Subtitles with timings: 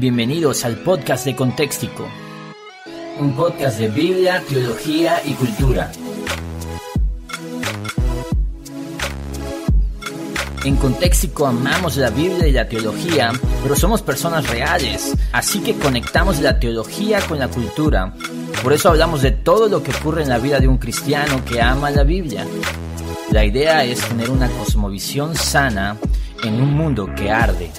[0.00, 2.08] Bienvenidos al podcast de Contextico,
[3.18, 5.92] un podcast de Biblia, teología y cultura.
[10.64, 13.32] En Contextico amamos la Biblia y la teología,
[13.62, 18.14] pero somos personas reales, así que conectamos la teología con la cultura.
[18.62, 21.60] Por eso hablamos de todo lo que ocurre en la vida de un cristiano que
[21.60, 22.46] ama la Biblia.
[23.32, 25.98] La idea es tener una cosmovisión sana
[26.42, 27.70] en un mundo que arde.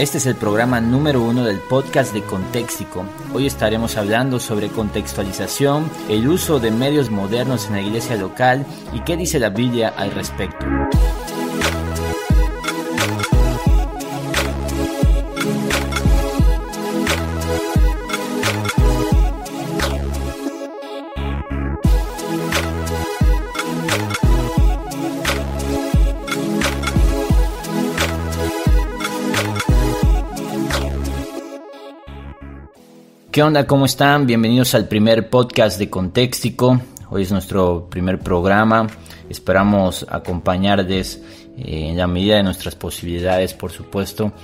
[0.00, 3.04] Este es el programa número uno del podcast de Contextico.
[3.34, 9.00] Hoy estaremos hablando sobre contextualización, el uso de medios modernos en la iglesia local y
[9.00, 10.64] qué dice la Biblia al respecto.
[33.40, 33.66] ¿Qué onda?
[33.66, 34.26] ¿Cómo están?
[34.26, 36.78] Bienvenidos al primer podcast de Contextico.
[37.08, 38.86] Hoy es nuestro primer programa.
[39.30, 41.22] Esperamos acompañarles
[41.56, 44.34] eh, en la medida de nuestras posibilidades, por supuesto,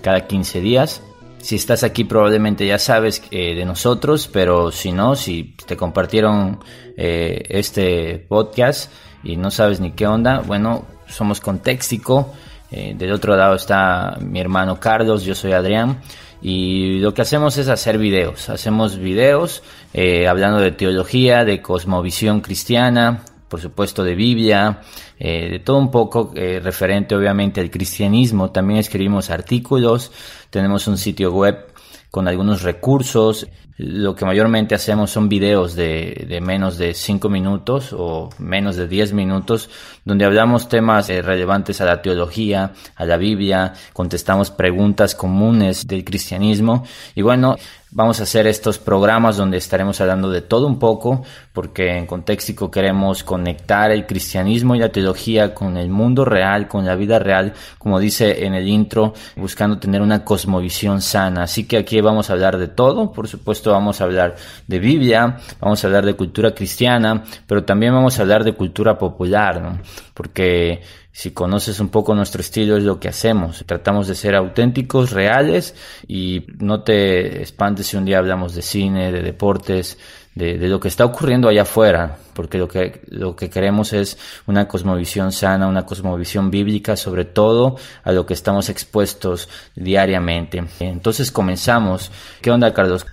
[0.00, 1.02] cada 15 días.
[1.36, 6.58] Si estás aquí probablemente ya sabes eh, de nosotros, pero si no, si te compartieron
[6.96, 8.90] eh, este podcast
[9.22, 12.32] y no sabes ni qué onda, bueno, somos Contextico.
[12.70, 16.00] del otro lado está mi hermano Carlos, yo soy Adrián.
[16.48, 18.50] Y lo que hacemos es hacer videos.
[18.50, 24.80] Hacemos videos eh, hablando de teología, de cosmovisión cristiana, por supuesto de Biblia,
[25.18, 28.52] eh, de todo un poco eh, referente obviamente al cristianismo.
[28.52, 30.12] También escribimos artículos,
[30.48, 31.66] tenemos un sitio web
[32.12, 33.48] con algunos recursos.
[33.78, 38.88] Lo que mayormente hacemos son videos de, de menos de 5 minutos o menos de
[38.88, 39.68] 10 minutos,
[40.04, 46.04] donde hablamos temas eh, relevantes a la teología, a la Biblia, contestamos preguntas comunes del
[46.04, 46.84] cristianismo.
[47.14, 47.56] Y bueno,
[47.92, 51.22] Vamos a hacer estos programas donde estaremos hablando de todo un poco,
[51.52, 56.84] porque en Contextico queremos conectar el cristianismo y la teología con el mundo real, con
[56.84, 61.44] la vida real, como dice en el intro, buscando tener una cosmovisión sana.
[61.44, 65.38] Así que aquí vamos a hablar de todo, por supuesto vamos a hablar de Biblia,
[65.60, 69.80] vamos a hablar de cultura cristiana, pero también vamos a hablar de cultura popular.
[70.14, 70.82] Porque
[71.12, 73.64] si conoces un poco nuestro estilo es lo que hacemos.
[73.64, 75.74] Tratamos de ser auténticos, reales
[76.06, 79.96] y no te espantes si un día hablamos de cine, de deportes,
[80.36, 84.68] de, lo que está ocurriendo allá afuera, porque lo que, lo que queremos es una
[84.68, 90.62] cosmovisión sana, una cosmovisión bíblica, sobre todo a lo que estamos expuestos diariamente.
[90.80, 92.12] Entonces comenzamos.
[92.42, 93.06] ¿Qué onda, Carlos?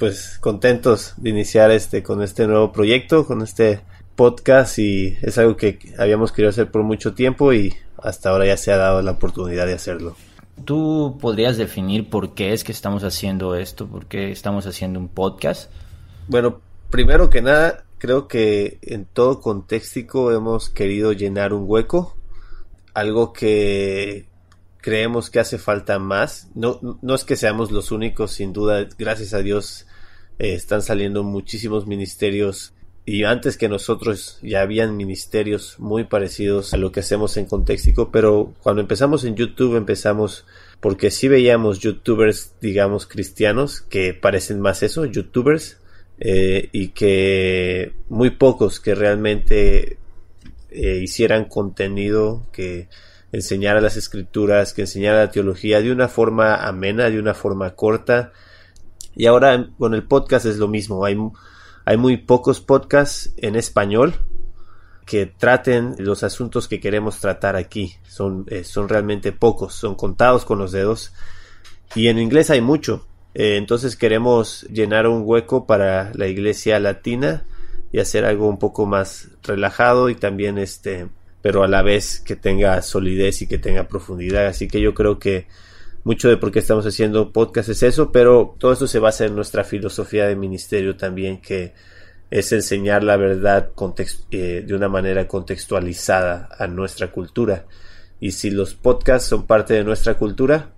[0.00, 3.82] Pues contentos de iniciar este con este nuevo proyecto, con este
[4.16, 8.56] podcast y es algo que habíamos querido hacer por mucho tiempo y hasta ahora ya
[8.56, 10.16] se ha dado la oportunidad de hacerlo.
[10.64, 13.88] ¿Tú podrías definir por qué es que estamos haciendo esto?
[13.88, 15.70] ¿Por qué estamos haciendo un podcast?
[16.28, 22.16] Bueno, primero que nada, creo que en todo contexto hemos querido llenar un hueco,
[22.94, 24.24] algo que
[24.78, 26.48] creemos que hace falta más.
[26.54, 29.86] No, no es que seamos los únicos, sin duda, gracias a Dios
[30.40, 32.72] eh, están saliendo muchísimos ministerios
[33.06, 38.10] y antes que nosotros ya habían ministerios muy parecidos a lo que hacemos en Contextico,
[38.10, 40.44] pero cuando empezamos en YouTube empezamos
[40.80, 45.78] porque sí veíamos youtubers, digamos, cristianos que parecen más eso, youtubers,
[46.22, 49.96] eh, y que muy pocos que realmente
[50.70, 52.88] eh, hicieran contenido que
[53.32, 58.32] enseñara las escrituras, que enseñara la teología de una forma amena, de una forma corta.
[59.14, 61.16] Y ahora con el podcast es lo mismo, hay
[61.84, 64.14] hay muy pocos podcasts en español
[65.06, 67.96] que traten los asuntos que queremos tratar aquí.
[68.06, 71.12] Son, eh, son realmente pocos, son contados con los dedos.
[71.96, 73.08] Y en inglés hay mucho.
[73.34, 77.44] Eh, entonces queremos llenar un hueco para la iglesia latina
[77.90, 81.08] y hacer algo un poco más relajado y también este,
[81.42, 84.46] pero a la vez que tenga solidez y que tenga profundidad.
[84.46, 85.48] Así que yo creo que
[86.04, 89.34] mucho de por qué estamos haciendo podcast es eso, pero todo esto se basa en
[89.34, 91.74] nuestra filosofía de ministerio también, que
[92.30, 93.70] es enseñar la verdad
[94.30, 97.66] eh, de una manera contextualizada a nuestra cultura.
[98.20, 100.70] Y si los podcasts son parte de nuestra cultura,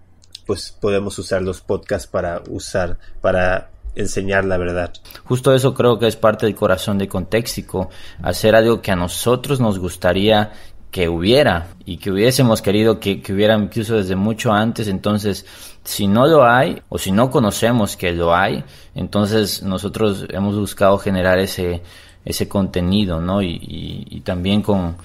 [0.46, 4.92] pues podemos usar los podcasts para usar, para enseñar la verdad.
[5.24, 7.90] Justo eso creo que es parte del corazón de Contextico,
[8.22, 10.52] hacer algo que a nosotros nos gustaría
[10.92, 14.88] que hubiera y que hubiésemos querido que, que, hubiera incluso desde mucho antes.
[14.88, 15.46] Entonces,
[15.82, 18.62] si no lo hay o si no conocemos que lo hay,
[18.94, 21.82] entonces nosotros hemos buscado generar ese,
[22.26, 23.42] ese contenido, ¿no?
[23.42, 24.96] Y, también con,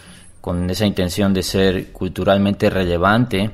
[0.41, 3.51] con esa intención de ser culturalmente relevante.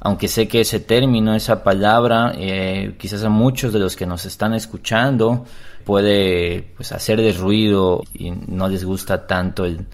[0.00, 4.26] Aunque sé que ese término, esa palabra, eh, quizás a muchos de los que nos
[4.26, 5.46] están escuchando
[5.84, 9.86] puede pues, hacer de ruido y no les gusta tanto el,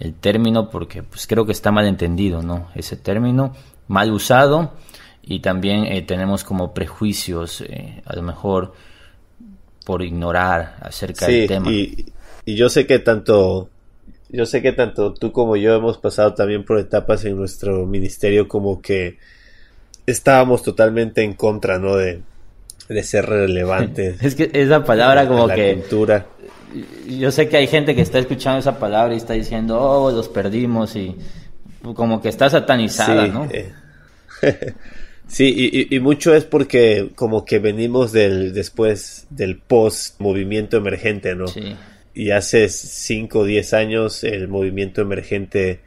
[0.00, 2.68] el término porque pues creo que está mal entendido, ¿no?
[2.74, 3.54] Ese término
[3.86, 4.72] mal usado
[5.22, 8.72] y también eh, tenemos como prejuicios eh, a lo mejor
[9.84, 11.70] por ignorar acerca del tema.
[11.70, 12.06] Y,
[12.46, 13.68] y yo sé que tanto
[14.30, 18.48] yo sé que tanto tú como yo hemos pasado también por etapas en nuestro ministerio
[18.48, 19.18] como que
[20.06, 21.96] estábamos totalmente en contra, ¿no?
[21.96, 22.22] De,
[22.88, 24.16] de ser relevantes.
[24.22, 26.26] es que esa palabra como la que cultura
[27.08, 30.28] yo sé que hay gente que está escuchando esa palabra y está diciendo, oh, los
[30.28, 31.16] perdimos y
[31.94, 33.48] como que está satanizada, sí, ¿no?
[33.50, 33.72] Eh,
[35.26, 41.34] sí, y, y, mucho es porque como que venimos del después del post movimiento emergente,
[41.34, 41.46] ¿no?
[41.46, 41.76] Sí.
[42.14, 45.80] Y hace 5 o 10 años el movimiento emergente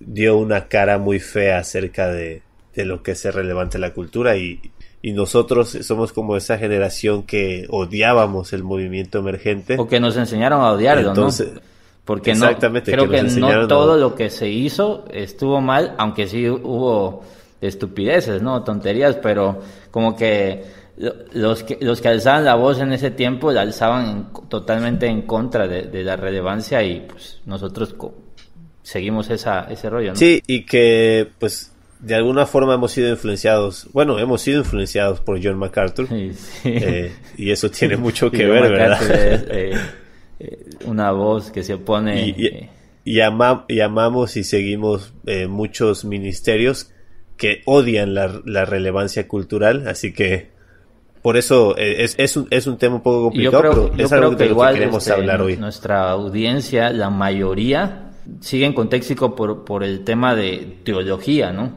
[0.00, 2.42] dio una cara muy fea acerca de,
[2.74, 4.60] de lo que es relevante la cultura y,
[5.02, 9.76] y nosotros somos como esa generación que odiábamos el movimiento emergente.
[9.78, 11.60] O que nos enseñaron a odiarlo, Entonces, ¿no?
[12.04, 15.94] Porque exactamente, no, creo que que, no todo a- lo que se hizo estuvo mal,
[15.98, 17.22] aunque sí hubo
[17.60, 18.62] estupideces, ¿no?
[18.64, 19.60] Tonterías, pero
[19.90, 20.64] como que
[20.96, 25.06] lo- los que, los que alzaban la voz en ese tiempo la alzaban en- totalmente
[25.06, 28.14] en contra de, de la relevancia y pues nosotros co-
[28.82, 30.16] seguimos esa, ese rollo, ¿no?
[30.16, 35.42] Sí, y que pues de alguna forma hemos sido influenciados, bueno, hemos sido influenciados por
[35.42, 36.08] John MacArthur.
[36.08, 36.60] Sí, sí.
[36.74, 39.02] eh, y eso tiene mucho que ver, John ¿verdad?
[39.10, 39.72] Es, eh,
[40.40, 42.26] eh, una voz que se opone.
[42.26, 42.70] Y- y-
[43.04, 46.90] y, ama- y amamos y seguimos eh, muchos ministerios
[47.38, 50.50] que odian la, la relevancia cultural, así que
[51.22, 54.30] por eso es, es, un, es un tema un poco complicado, creo, pero es algo
[54.32, 55.56] de que lo igual que queremos este, hablar hoy.
[55.56, 58.10] nuestra audiencia, la mayoría,
[58.40, 61.72] sigue en contexto por, por el tema de teología, ¿no?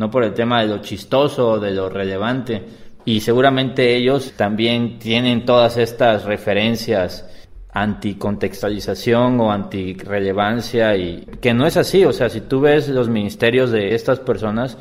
[0.00, 2.64] No por el tema de lo chistoso, de lo relevante.
[3.04, 7.26] Y seguramente ellos también tienen todas estas referencias
[7.72, 13.70] anticontextualización o antirrelevancia y que no es así, o sea, si tú ves los ministerios
[13.70, 14.78] de estas personas,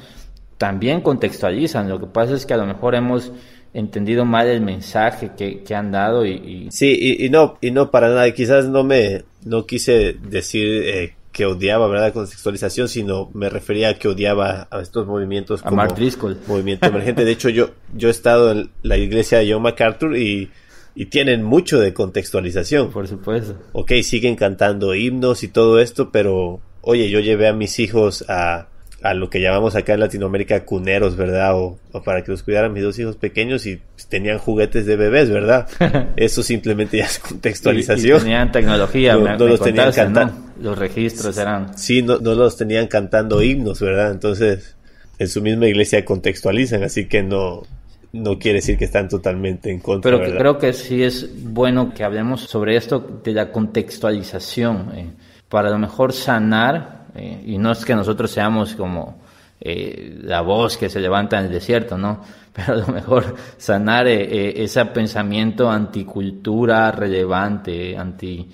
[0.58, 3.34] también contextualizan, lo que pasa es que a lo mejor hemos
[3.74, 8.08] entendido mal el mensaje que, que han dado y, Sí, y, no, y no para
[8.08, 12.14] nada, quizás no me, no quise decir eh, que odiaba, ¿verdad?
[12.14, 16.38] Contextualización, sino me refería a que odiaba a estos movimientos a como Mark Driscoll.
[16.48, 17.26] movimiento emergente.
[17.26, 20.50] De hecho, yo, yo he estado en la iglesia de John MacArthur y,
[20.96, 22.92] y tienen mucho de contextualización.
[22.92, 23.56] Por supuesto.
[23.74, 28.68] Ok, siguen cantando himnos y todo esto, pero oye, yo llevé a mis hijos a,
[29.02, 31.56] a lo que llamamos acá en Latinoamérica cuneros, ¿verdad?
[31.58, 33.80] O, o para que los cuidaran mis dos hijos pequeños y
[34.10, 35.68] tenían juguetes de bebés, ¿verdad?
[36.18, 38.20] Eso simplemente ya es Y, y contextualización.
[38.20, 40.32] tenían tecnología, No- me, no me los tenían cantar.
[40.62, 41.78] Los registros eran...
[41.78, 44.12] Sí, no, no los tenían cantando himnos, ¿verdad?
[44.12, 44.76] Entonces,
[45.18, 47.64] en su misma iglesia contextualizan, así que no,
[48.12, 52.04] no quiere decir que están totalmente en contra, Pero creo que sí es bueno que
[52.04, 55.08] hablemos sobre esto de la contextualización, eh,
[55.48, 59.22] para a lo mejor sanar, eh, y no es que nosotros seamos como
[59.62, 62.22] eh, la voz que se levanta en el desierto, ¿no?
[62.54, 68.50] Pero a lo mejor sanar eh, ese pensamiento anticultura relevante, anti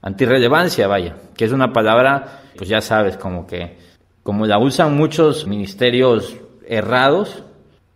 [0.00, 3.76] antirrelevancia, vaya, que es una palabra, pues ya sabes, como que
[4.22, 6.36] como la usan muchos ministerios
[6.66, 7.42] errados,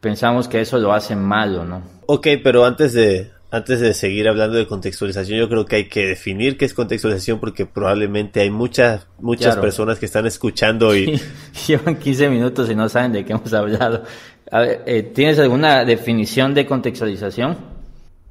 [0.01, 1.83] pensamos que eso lo hace malo, ¿no?
[2.07, 6.07] Ok, pero antes de, antes de seguir hablando de contextualización, yo creo que hay que
[6.07, 9.61] definir qué es contextualización porque probablemente hay muchas, muchas Claro.
[9.61, 11.21] personas que están escuchando y
[11.69, 14.05] Llevan 15 minutos y no saben de qué hemos hablado.
[14.51, 17.57] A ver, eh, ¿Tienes alguna definición de contextualización?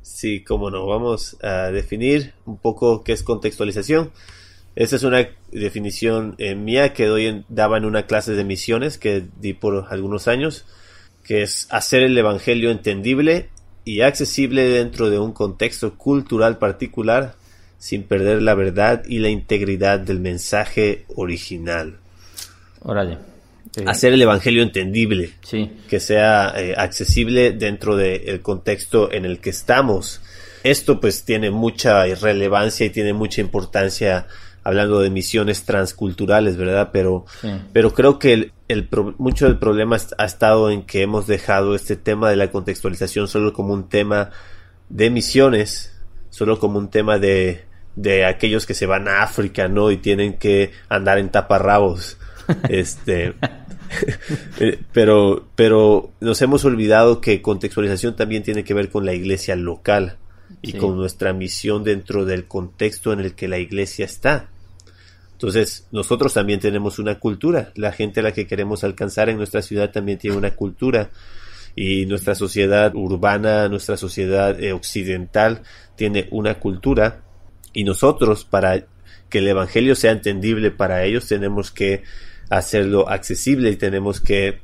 [0.01, 4.11] sí, cómo no, vamos a definir un poco qué es contextualización.
[4.75, 8.97] Esa es una definición eh, mía que doy en- daba en una clase de misiones
[8.97, 10.65] que di por algunos años,
[11.23, 13.49] que es hacer el evangelio entendible
[13.85, 17.35] y accesible dentro de un contexto cultural particular
[17.77, 21.97] sin perder la verdad y la integridad del mensaje original.
[22.81, 23.17] Órale.
[23.77, 29.39] Eh, Hacer el evangelio entendible, Sí, que sea eh, accesible dentro del contexto en el
[29.39, 30.21] que estamos.
[30.63, 34.27] Esto pues tiene mucha relevancia y tiene mucha importancia
[34.63, 36.89] hablando de misiones transculturales, ¿verdad?
[36.93, 37.49] Pero, Sí.
[37.73, 41.75] pero creo que el, el pro- mucho del problema ha estado en que hemos dejado
[41.75, 44.29] este tema de la contextualización solo como un tema
[44.89, 45.93] de misiones,
[46.29, 49.91] solo como un tema de, de aquellos que se van a África, ¿no?
[49.91, 52.17] Y tienen que andar en taparrabos.
[52.69, 53.33] Este,
[54.93, 60.17] pero, pero nos hemos olvidado que contextualización también tiene que ver con la iglesia local
[60.61, 64.49] y con nuestra misión dentro del contexto en el que la iglesia está.
[65.41, 67.71] Entonces, nosotros también tenemos una cultura.
[67.73, 71.09] La gente a la que queremos alcanzar en nuestra ciudad también tiene una cultura.
[71.75, 75.63] Y nuestra sociedad urbana, nuestra sociedad eh, occidental
[75.95, 77.23] tiene una cultura.
[77.73, 78.85] Y nosotros, para
[79.29, 82.03] que el Evangelio sea entendible para ellos, tenemos que
[82.51, 84.59] hacerlo accesible y tenemos que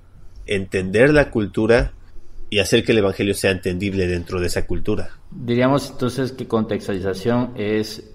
[0.46, 1.94] entender la cultura
[2.52, 5.10] y hacer que el Evangelio sea entendible dentro de esa cultura.
[5.32, 8.14] Diríamos entonces que contextualización es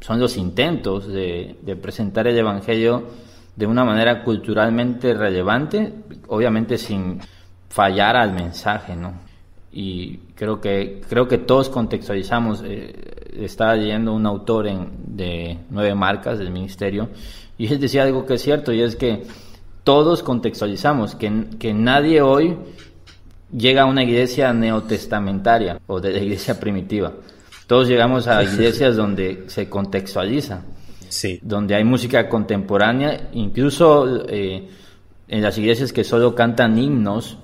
[0.00, 3.04] son los intentos de, presentar el Evangelio
[3.56, 5.92] de una manera culturalmente relevante,
[6.28, 7.20] obviamente sin
[7.68, 9.14] fallar al mensaje, ¿no?
[9.72, 12.62] Y creo que, creo que todos contextualizamos.
[12.64, 17.08] Eh, estaba leyendo un autor de nueve marcas del ministerio
[17.56, 19.24] y él decía algo que es cierto y es que
[19.84, 22.56] todos contextualizamos, que, que nadie hoy
[23.56, 27.12] llega a una iglesia neotestamentaria o de la iglesia primitiva.
[27.68, 30.62] Todos llegamos a iglesias donde se contextualiza,
[31.10, 31.38] sí.
[31.42, 34.70] donde hay música contemporánea, incluso eh,
[35.28, 37.36] en las iglesias que solo cantan himnos,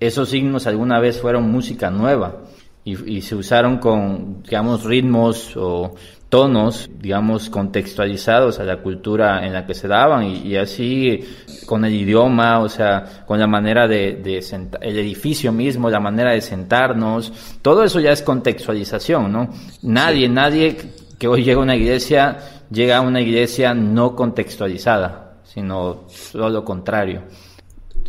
[0.00, 2.38] esos himnos alguna vez fueron música nueva
[2.84, 5.94] y, y se usaron con, digamos, ritmos o
[6.36, 11.20] tonos, digamos, contextualizados a la cultura en la que se daban y, así
[11.64, 14.44] con el idioma, o sea, con la manera de, de
[14.82, 19.48] el edificio mismo, la manera de sentarnos, todo eso ya es contextualización, ¿no?
[19.80, 20.76] Nadie, nadie
[21.18, 22.36] que hoy llega a una iglesia,
[22.70, 27.22] llega a una iglesia no contextualizada, sino todo lo contrario.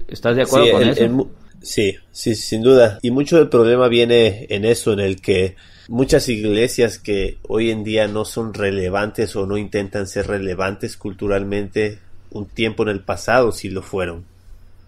[0.06, 1.30] ¿Estás de acuerdo con eso?
[1.62, 3.00] sí, sí, sin duda.
[3.02, 5.56] Y mucho del problema viene en eso, en el que
[5.88, 12.00] muchas iglesias que hoy en día no son relevantes o no intentan ser relevantes culturalmente,
[12.32, 14.26] un tiempo en el pasado sí lo fueron.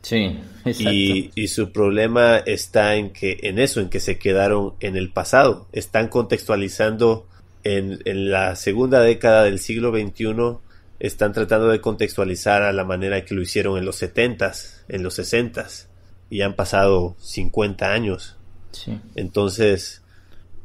[0.02, 0.92] Sí, exacto.
[0.92, 5.10] Y, y, su problema está en que, en eso, en que se quedaron en el
[5.10, 5.68] pasado.
[5.74, 7.28] Están contextualizando
[7.64, 10.58] en, en la segunda década del siglo XXI,
[11.00, 15.16] están tratando de contextualizar a la manera que lo hicieron en los setentas, en los
[15.16, 15.90] sesentas,
[16.30, 18.38] y han pasado 50 años.
[18.72, 19.00] Sí.
[19.16, 20.02] Entonces,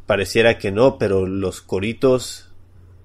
[0.07, 2.51] pareciera que no, pero los coritos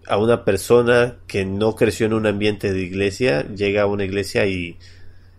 [0.07, 4.47] a una persona que no creció en un ambiente de iglesia, llega a una iglesia
[4.47, 4.77] y,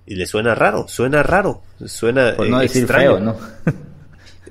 [0.07, 3.37] y le suena raro, suena raro, suena Por no decir feo, ¿no?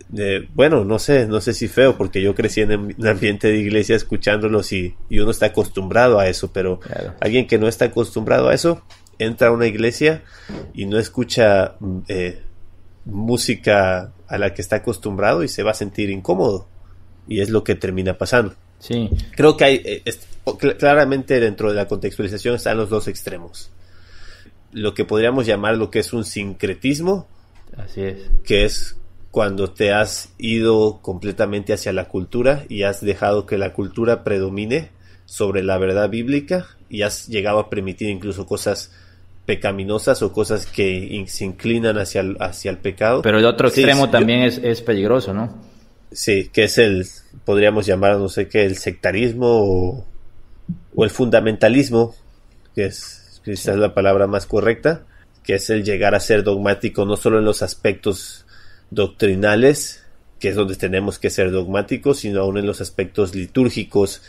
[0.53, 3.95] bueno, no sé, no sé si feo, porque yo crecí en un ambiente de iglesia
[3.95, 6.81] escuchándolos y, y uno está acostumbrado a eso, pero
[7.21, 8.83] alguien que no está acostumbrado a eso,
[9.19, 10.23] entra a una iglesia
[10.73, 11.75] y no escucha
[12.09, 12.41] eh,
[13.05, 16.67] música a la que está acostumbrado y se va a sentir incómodo
[17.29, 18.55] y es lo que termina pasando.
[18.79, 19.09] Sí.
[19.36, 20.03] Creo que hay, eh,
[20.77, 23.69] claramente dentro de la contextualización están los dos extremos.
[24.71, 27.27] Lo que podríamos llamar lo que es un sincretismo.
[27.77, 28.17] Así es.
[28.43, 28.98] Que es
[29.31, 34.89] cuando te has ido completamente hacia la cultura y has dejado que la cultura predomine
[35.25, 38.91] sobre la verdad bíblica y has llegado a permitir incluso cosas
[39.45, 43.21] pecaminosas o cosas que se inclinan hacia el, hacia el pecado.
[43.21, 45.69] Pero el otro extremo también es, es peligroso, ¿no?
[46.11, 47.05] Sí, que es el,
[47.45, 50.05] podríamos llamar, no sé qué, el sectarismo
[50.95, 52.15] o, el fundamentalismo,
[52.75, 55.05] que es quizás la palabra más correcta,
[55.43, 58.45] que es el llegar a ser dogmático no solo en los aspectos
[58.89, 60.03] doctrinales,
[60.39, 64.21] que es donde tenemos que ser dogmáticos, sino aún en los aspectos litúrgicos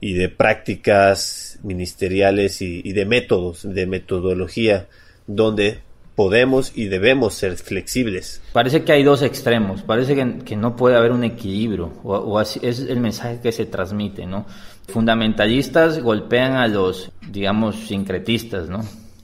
[0.00, 4.88] y de prácticas ministeriales y, y de métodos, de metodología,
[5.26, 5.80] donde
[6.18, 8.42] podemos y debemos ser flexibles.
[8.52, 12.80] Parece que hay dos extremos, parece que, no puede haber un equilibrio, o, así es
[12.80, 14.44] el mensaje que se transmite, ¿no?
[14.88, 18.80] Fundamentalistas golpean a los, digamos, sincretistas, ¿no?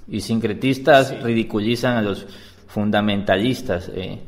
[0.07, 2.29] Y sincretistas ridiculizan a los
[2.69, 3.91] fundamentalistas.
[3.93, 4.21] Eh.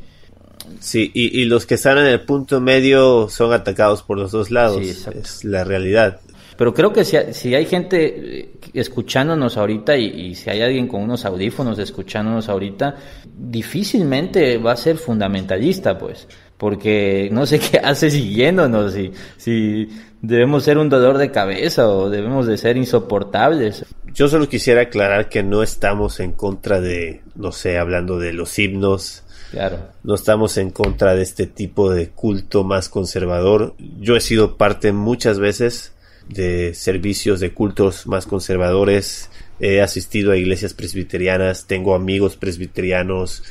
[0.81, 4.83] Sí, y, los que están en el punto medio son atacados por los dos lados.
[4.83, 6.19] es la realidad.
[6.57, 11.03] Pero creo que si, si hay gente eh, escuchándonos ahorita y, si hay alguien con
[11.03, 12.97] unos audífonos escuchándonos ahorita,
[13.37, 19.89] difícilmente va a ser fundamentalista, pues, porque no sé qué hace siguiéndonos, si, si
[20.23, 23.85] debemos ser un dolor de cabeza o debemos de ser insoportables.
[24.15, 28.59] Yo solo quisiera aclarar que no estamos en contra de, no sé, hablando de los
[28.59, 29.79] himnos, Claro.
[30.03, 33.75] No estamos en contra de este tipo de culto más conservador.
[34.01, 35.93] Yo he sido parte muchas veces
[36.29, 39.31] de servicios de cultos más conservadores.
[39.61, 43.43] He asistido a iglesias presbiterianas, tengo amigos presbiterianos.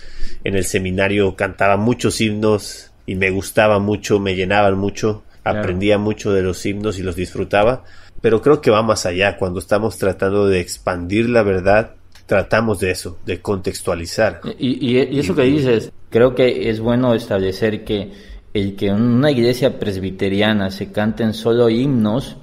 [0.44, 6.34] En el seminario cantaba muchos himnos y me gustaba mucho, me llenaban mucho, aprendía mucho
[6.34, 7.84] de los himnos y los disfrutaba.
[8.22, 12.92] Pero creo que va más allá cuando estamos tratando de expandir la verdad tratamos de
[12.92, 14.42] eso, de contextualizar.
[14.58, 18.12] Y, eso que dices, creo que es bueno establecer que
[18.54, 22.38] el que en una iglesia presbiteriana se canten solo himnos,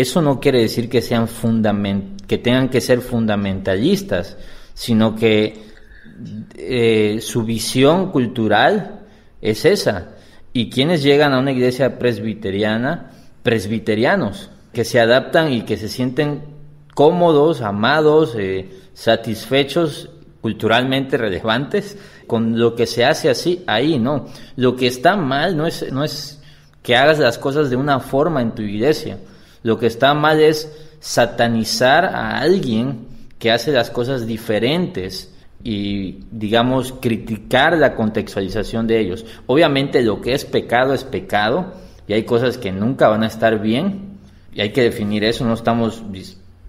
[0.00, 4.36] eso no quiere decir que sean fundament que tengan que ser fundamentalistas,
[4.74, 5.64] sino que
[6.56, 9.06] eh, su visión cultural
[9.40, 10.10] es esa.
[10.52, 13.10] Y quienes llegan a una iglesia presbiteriana,
[13.42, 16.42] presbiterianos, que se adaptan y que se sienten
[16.94, 20.10] cómodos, amados, eh, satisfechos,
[20.42, 24.26] culturalmente relevantes, con lo que se hace así, ahí, ¿no?
[24.56, 26.42] Lo que está mal no es, no es
[26.82, 29.18] que hagas las cosas de una forma en tu iglesia.
[29.62, 33.06] Lo que está mal es satanizar a alguien
[33.38, 39.24] que hace las cosas diferentes y, digamos, criticar la contextualización de ellos.
[39.46, 41.72] Obviamente lo que es pecado es pecado
[42.06, 44.18] y hay cosas que nunca van a estar bien
[44.52, 46.02] y hay que definir eso, no estamos,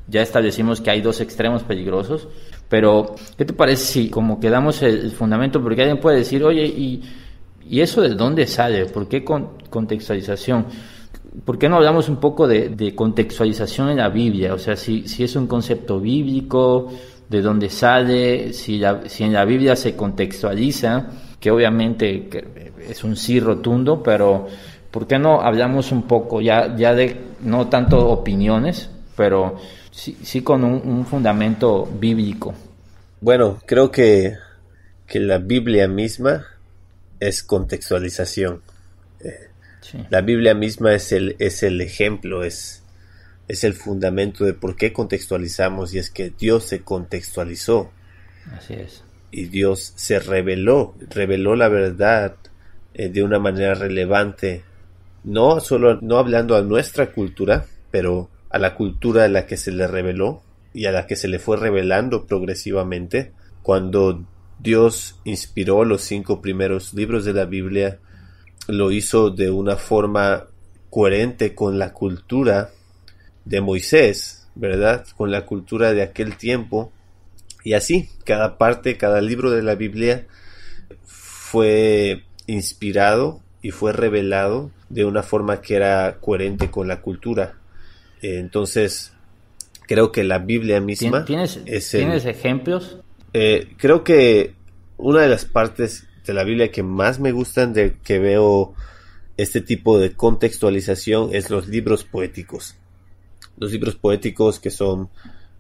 [0.07, 2.27] ya establecimos que hay dos extremos peligrosos,
[2.67, 5.61] pero ¿qué te parece si como quedamos el, fundamento?
[5.61, 7.01] Porque alguien puede decir, oye, ¿y,
[7.67, 8.85] ¿y eso de dónde sale?
[8.85, 10.65] ¿Por qué con, contextualización?
[11.45, 14.53] ¿Por qué no hablamos un poco de, contextualización en la Biblia?
[14.53, 16.91] O sea, si, si es un concepto bíblico,
[17.29, 21.07] de dónde sale, si, si en la Biblia se contextualiza,
[21.39, 22.27] que obviamente
[22.89, 24.47] es un sí rotundo, pero
[24.89, 29.57] ¿por qué no hablamos un poco ya, ya de, no tanto opiniones, pero
[29.91, 32.55] sí, sí con un, fundamento bíblico?
[33.21, 34.35] Bueno, creo que,
[35.05, 36.45] que la Biblia misma
[37.19, 38.61] es contextualización.
[39.19, 39.48] Eh,
[40.09, 42.83] la Biblia misma es el, es el ejemplo, es,
[43.47, 47.91] es el fundamento de por qué contextualizamos y es que Dios se contextualizó.
[48.51, 49.03] Así es.
[49.31, 52.35] Y Dios se reveló, reveló la verdad
[52.93, 54.63] eh, de una manera relevante,
[55.23, 59.71] no solo no hablando a nuestra cultura, pero a la cultura a la que se
[59.71, 60.41] le reveló
[60.73, 63.33] y a la que se le fue revelando progresivamente.
[63.61, 64.25] Cuando
[64.59, 67.99] Dios inspiró los cinco primeros libros de la Biblia,
[68.69, 70.45] lo hizo de una forma
[70.89, 72.69] coherente con la cultura
[73.45, 75.05] de Moisés, ¿verdad?
[75.17, 76.91] Con la cultura de aquel tiempo.
[77.63, 80.27] Y así, cada parte, cada libro de la Biblia
[81.03, 87.55] fue inspirado y fue revelado de una forma que era coherente con la cultura.
[88.21, 89.13] Entonces,
[89.87, 91.25] creo que la Biblia misma...
[91.25, 92.99] ¿Tienes, ¿tienes ejemplos?
[93.33, 94.53] Eh, creo que
[94.97, 98.73] una de las partes de la Biblia que más me gustan de que veo
[99.37, 102.75] este tipo de contextualización es los libros poéticos
[103.59, 105.09] los libros poéticos que son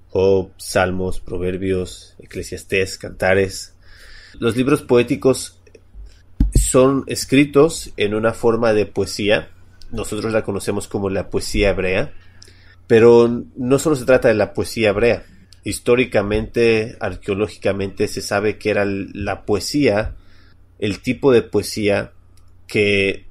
[0.09, 3.75] Job, Salmos, Proverbios, Eclesiastés, Cantares.
[4.39, 5.59] Los libros poéticos
[6.55, 9.49] son escritos en una forma de poesía.
[9.91, 12.13] Nosotros la conocemos como la poesía hebrea.
[12.87, 15.25] Pero no solo se trata de la poesía hebrea.
[15.63, 20.15] Históricamente, arqueológicamente, se sabe que era la poesía,
[20.79, 22.11] el tipo de poesía
[22.67, 23.29] que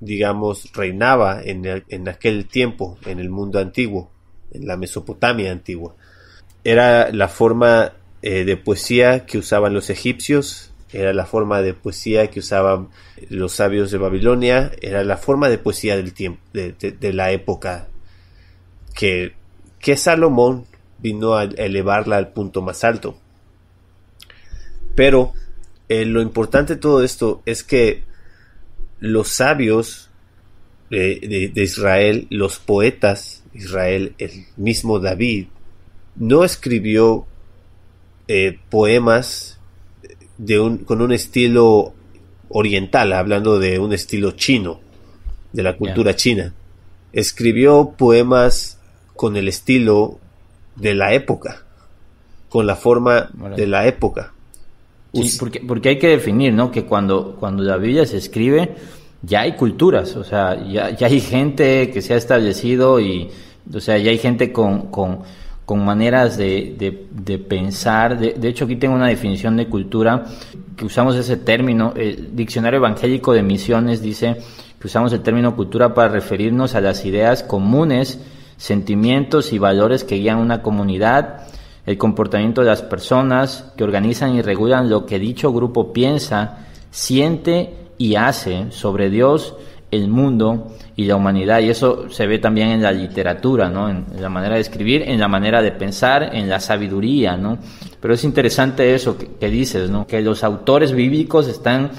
[0.00, 4.10] digamos, reinaba en, en aquel tiempo, en el mundo antiguo,
[4.50, 5.94] en la Mesopotamia antigua.
[6.64, 12.28] Era la forma eh, de poesía que usaban los egipcios, era la forma de poesía
[12.28, 12.88] que usaban
[13.28, 17.88] los sabios de Babilonia, era la forma de poesía del tiempo, de, la época
[18.94, 19.34] que,
[19.78, 20.64] que Salomón
[20.98, 23.16] vino a elevarla al punto más alto.
[24.96, 25.32] Pero
[25.90, 28.04] eh, lo importante de todo esto es que
[29.00, 30.08] los sabios
[30.88, 35.48] de, Israel, los poetas de Israel, el mismo David,
[36.14, 37.26] no escribió
[38.28, 39.58] eh, poemas
[40.38, 41.92] de un, con un estilo
[42.50, 44.80] oriental, hablando de un estilo chino,
[45.52, 46.54] de la cultura china.
[47.12, 48.78] Escribió poemas
[49.16, 50.20] con el estilo
[50.76, 51.64] de la época,
[52.48, 54.34] con la forma de la época.
[55.12, 56.70] Sí, porque, porque hay que definir, ¿no?
[56.70, 58.76] Que cuando, cuando la Biblia se escribe,
[59.22, 63.28] ya hay culturas, o sea, ya, ya hay gente que se ha establecido y,
[63.72, 65.20] o sea, ya hay gente con, con,
[65.64, 66.76] con maneras de,
[67.10, 68.18] de, pensar.
[68.18, 70.24] De, de, hecho, aquí tengo una definición de cultura
[70.76, 71.92] que usamos ese término.
[71.96, 74.36] El Diccionario Evangélico de Misiones dice
[74.78, 78.20] que usamos el término cultura para referirnos a las ideas comunes,
[78.56, 81.46] sentimientos y valores que guían una comunidad
[81.90, 87.74] el comportamiento de las personas que organizan y regulan lo que dicho grupo piensa, siente
[87.98, 89.56] y hace sobre Dios,
[89.90, 91.58] el mundo y la humanidad.
[91.58, 93.90] Y eso se ve también en la literatura, ¿no?
[93.90, 97.58] En, la manera de escribir, en la manera de pensar, en la sabiduría, ¿no?
[98.00, 100.06] Pero es interesante eso que, dices, ¿no?
[100.06, 101.90] Que los autores bíblicos están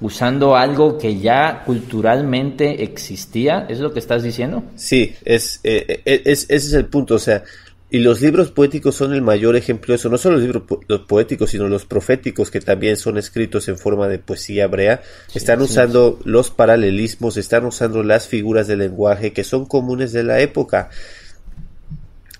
[0.00, 3.64] usando algo que ya culturalmente existía.
[3.68, 4.64] ¿Es lo que estás diciendo?
[4.74, 7.14] Sí, es, eh, eh, es, ese es el punto.
[7.14, 7.44] O sea,
[7.88, 11.02] Y los libros poéticos son el mayor ejemplo de eso, no solo los libros los
[11.02, 15.02] poéticos, sino los proféticos, que también son escritos en forma de poesía hebrea,
[15.34, 20.40] están usando los paralelismos, están usando las figuras del lenguaje que son comunes de la
[20.40, 20.90] época.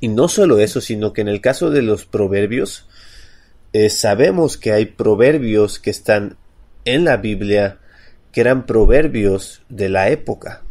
[0.00, 2.88] Y no solo eso, sino que en el caso de los proverbios,
[3.72, 6.36] eh, sabemos que hay proverbios que están
[6.84, 7.78] en la Biblia
[8.32, 10.65] que eran proverbios de la época.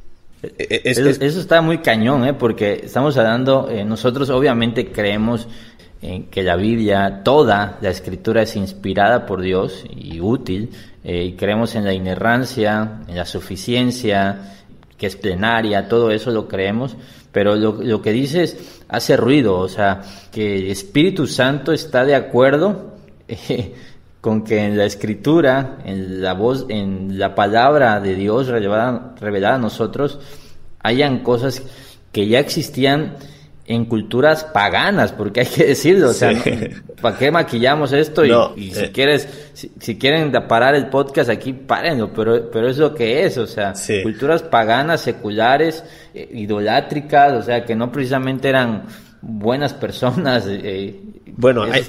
[0.57, 2.33] E, e, eso, está muy cañón, ¿eh?
[2.33, 5.47] porque estamos hablando, eh, nosotros obviamente creemos
[6.01, 10.69] en que la Biblia, toda la escritura es inspirada por Dios y útil,
[11.03, 14.53] eh, y creemos en la inerrancia, en la suficiencia,
[14.97, 16.95] que es plenaria, todo eso lo creemos,
[17.31, 22.15] pero lo, lo que dices hace ruido, o sea, que el Espíritu Santo está de
[22.15, 22.95] acuerdo
[24.25, 29.53] con que en la escritura, en la voz, en la palabra de Dios revelada, revelada
[29.53, 30.17] a nosotros,
[30.79, 31.61] hayan cosas
[32.11, 33.17] que ya existían
[33.67, 36.31] en culturas paganas, porque hay que decirlo, o sea,
[37.03, 38.25] ¿para qué maquillamos esto?
[38.55, 38.91] y, si eh.
[38.91, 43.45] quieres, si, quieren parar el podcast aquí, párenlo, pero, pero es lo que es, o
[43.45, 45.83] sea, culturas paganas, seculares,
[46.15, 48.85] eh, idolátricas, o sea, que no precisamente eran
[49.21, 50.47] buenas personas.
[50.49, 50.99] Eh,
[51.37, 51.85] bueno, ahí,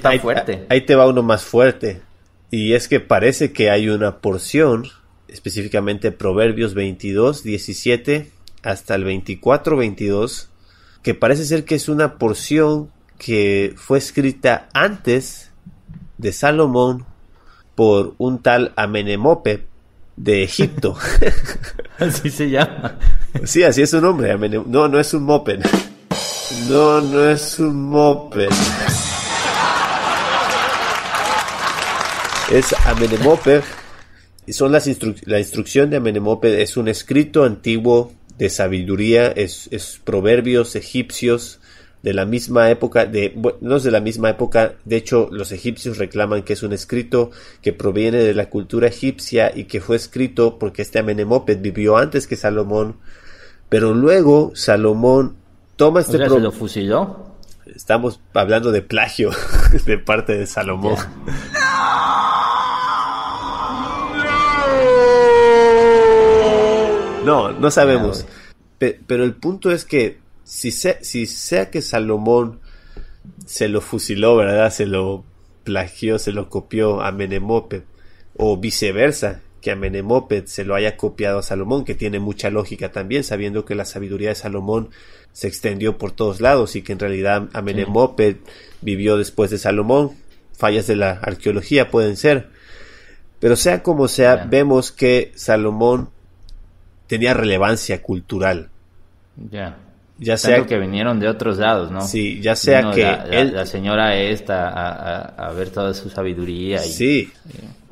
[0.69, 2.05] ahí te va uno más fuerte.
[2.49, 4.85] Y es que parece que hay una porción,
[5.27, 8.31] específicamente Proverbios 22, 17
[8.63, 10.49] hasta el 24, 22,
[11.03, 15.51] que parece ser que es una porción que fue escrita antes
[16.17, 17.05] de Salomón
[17.75, 19.65] por un tal Amenemope
[20.15, 20.97] de Egipto.
[21.99, 22.97] así se llama.
[23.43, 24.37] Sí, así es su nombre.
[24.65, 25.59] No, no es un moped.
[26.69, 28.49] No, no es un moped.
[32.51, 33.61] Es Amenemoped
[34.45, 34.89] y son las
[35.25, 41.59] la instrucción de Amenemoped es un escrito antiguo de sabiduría, es, proverbios egipcios
[42.03, 45.97] de la misma época, de, no es de la misma época, de hecho los egipcios
[45.97, 47.31] reclaman que es un escrito
[47.61, 52.27] que proviene de la cultura egipcia y que fue escrito porque este Amenemoped vivió antes
[52.27, 52.95] que Salomón,
[53.67, 55.35] pero luego Salomón
[55.75, 56.13] toma este...
[56.17, 57.35] ¿Se lo fusiló?
[57.65, 59.31] Estamos hablando de plagio
[59.85, 60.95] de parte de Salomón.
[67.37, 68.25] No, no sabemos.
[68.79, 72.59] pero el punto es que si, si sea que Salomón
[73.45, 74.71] se lo fusiló, ¿verdad?
[74.71, 75.25] Se lo
[75.63, 77.83] plagió, se lo copió a Menemoped,
[78.37, 82.91] o viceversa, que a Menemoped se lo haya copiado a Salomón, que tiene mucha lógica
[82.91, 84.89] también, sabiendo que la sabiduría de Salomón
[85.33, 88.37] se extendió por todos lados y que en realidad Amenemoped
[88.81, 90.11] vivió después de Salomón.
[90.53, 92.49] Fallas de la arqueología pueden ser.
[93.39, 96.09] Pero sea como sea, vemos que Salomón
[97.07, 98.69] tenía relevancia cultural.
[99.51, 99.77] Ya.
[100.19, 102.01] Ya sea que vinieron de otros lados, ¿no?
[102.01, 106.83] Sí, ya sea que la, señora esta a, ver toda su sabiduría.
[106.83, 107.31] Y, sí.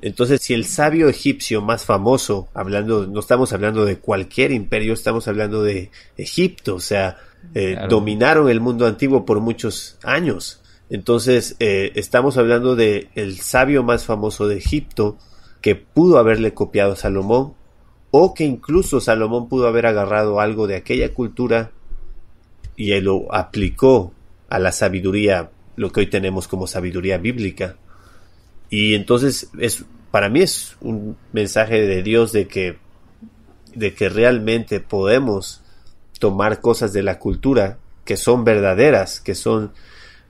[0.02, 5.28] Entonces, si el sabio egipcio más famoso, hablando, no estamos hablando de cualquier imperio, estamos
[5.28, 7.18] hablando de Egipto, o sea,
[7.54, 10.62] eh, dominaron el mundo antiguo por muchos años.
[10.90, 15.18] Entonces, eh, estamos hablando de el sabio más famoso de Egipto
[15.62, 17.54] que pudo haberle copiado a Salomón
[18.12, 21.72] o que incluso Salomón pudo haber agarrado algo de aquella cultura
[22.76, 24.14] y lo aplicó
[24.50, 27.76] a la sabiduría, lo que hoy tenemos como sabiduría bíblica.
[28.70, 32.78] Y entonces es para mí es un mensaje de Dios de que
[33.74, 35.62] de que realmente podemos
[36.20, 39.74] tomar cosas de la cultura que son verdaderas, que son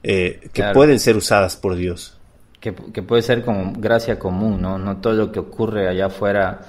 [0.01, 2.17] eh, que pueden ser usadas por Dios.
[2.59, 4.79] Que, que, puede ser como gracia común, ¿no?
[4.79, 6.61] No todo lo que ocurre allá afuera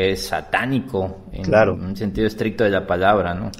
[0.00, 3.50] es satánico en, un sentido estricto de la palabra, ¿no?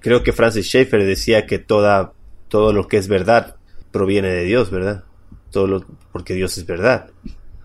[0.00, 2.12] Creo que Francis Schaeffer decía que toda,
[2.48, 3.56] todo lo que es verdad
[3.90, 5.04] proviene de Dios, ¿verdad?
[5.50, 7.10] Todo lo, porque Dios es verdad.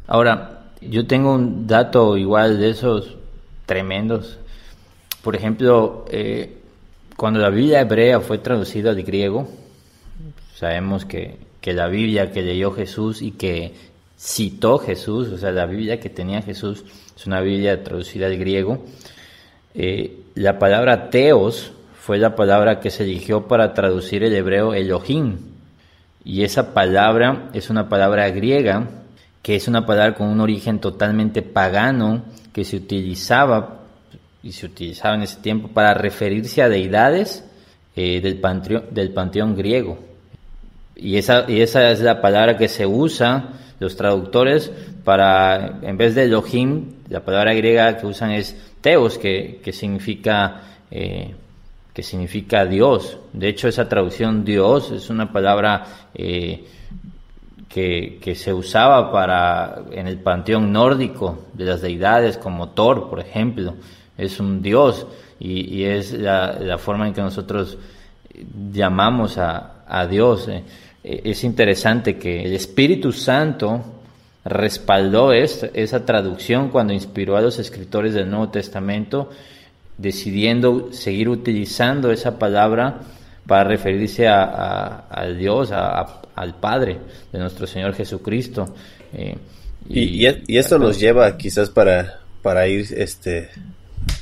[0.07, 3.17] Ahora, yo tengo un dato igual de esos
[3.65, 4.39] tremendos.
[5.23, 6.57] Por ejemplo, eh,
[7.17, 9.49] cuando la Biblia hebrea fue traducida al griego,
[10.55, 13.73] sabemos que, que la Biblia que leyó Jesús y que
[14.19, 16.83] citó Jesús, o sea, la Biblia que tenía Jesús,
[17.15, 18.83] es una Biblia traducida al griego.
[19.73, 25.37] Eh, la palabra teos fue la palabra que se eligió para traducir el hebreo Elohim.
[26.25, 28.89] Y esa palabra es una palabra griega,
[29.41, 33.83] que es una palabra con un origen totalmente pagano, que se utilizaba
[34.43, 37.45] y se utilizaba en ese tiempo para referirse a deidades
[37.95, 40.08] eh, del, panteón, del panteón griego.
[41.01, 44.71] Y esa, y esa es la palabra que se usa los traductores
[45.03, 51.33] para, en vez de Elohim, la palabra griega que usan es Teos, que, significa, eh,
[51.93, 53.17] que significa Dios.
[53.33, 56.65] De hecho, esa traducción Dios es una palabra eh,
[57.67, 63.19] que, que, se usaba para en el panteón nórdico de las deidades, como Thor, por
[63.19, 63.75] ejemplo.
[64.17, 65.07] Es un Dios
[65.39, 67.77] y, es la, forma en que nosotros
[68.71, 70.47] llamamos a, a Dios.
[70.49, 70.63] Eh,
[71.03, 73.83] es interesante que el Espíritu Santo
[74.43, 79.29] respaldó esa traducción cuando inspiró a los escritores del Nuevo Testamento,
[79.97, 83.01] decidiendo seguir utilizando esa palabra
[83.45, 86.97] para referirse a, Dios, al Padre
[87.31, 88.73] de nuestro Señor Jesucristo.
[89.13, 89.35] Eh,
[89.89, 93.49] y, y, esto nos lleva quizás para, para ir este,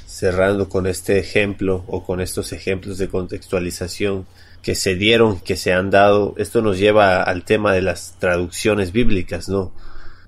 [0.05, 4.25] cerrando con este ejemplo o con estos ejemplos de contextualización
[4.67, 6.35] que se dieron, que se han dado.
[6.35, 9.71] Esto nos lleva al tema de las traducciones bíblicas, ¿no?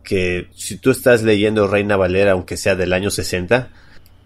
[0.01, 3.67] que si tú estás leyendo Reina Valera, aunque sea del año 60,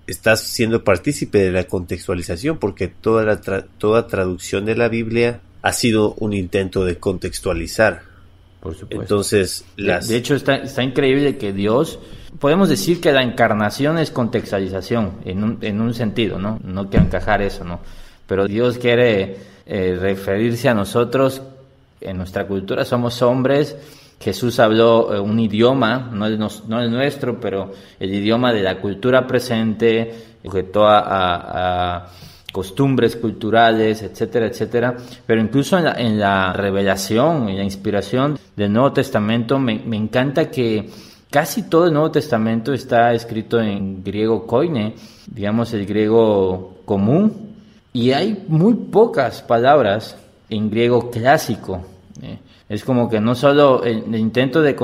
[0.06, 3.42] estás siendo partícipe de la contextualización, porque toda, la
[3.80, 8.04] toda traducción de la Biblia ha sido un intento de contextualizar.
[8.60, 9.02] Por supuesto.
[9.02, 10.10] Entonces, las...
[10.10, 11.98] de, hecho, está, está, increíble que Dios,
[12.38, 16.60] podemos decir que la encarnación es contextualización, en un, en un sentido, ¿no?
[16.64, 17.80] No quiero encajar eso, ¿no?
[18.28, 21.42] Pero Dios quiere eh, referirse a nosotros,
[22.02, 23.78] en nuestra cultura somos hombres,
[24.24, 28.80] Jesús habló eh, un idioma, no el, no el, nuestro, pero el idioma de la
[28.80, 32.08] cultura presente, sujetó a, a,
[32.52, 34.96] costumbres culturales, etcétera, etcétera.
[35.26, 39.98] Pero incluso en la, en la revelación y la inspiración del Nuevo Testamento, me, me,
[39.98, 40.90] encanta que
[41.30, 44.94] casi todo el Nuevo Testamento está escrito en griego koine,
[45.28, 47.53] digamos el griego común,
[47.94, 50.18] y hay muy pocas palabras
[50.50, 51.86] en griego clásico.
[52.22, 52.40] ¿eh?
[52.68, 54.76] Es como que no solo el, intento de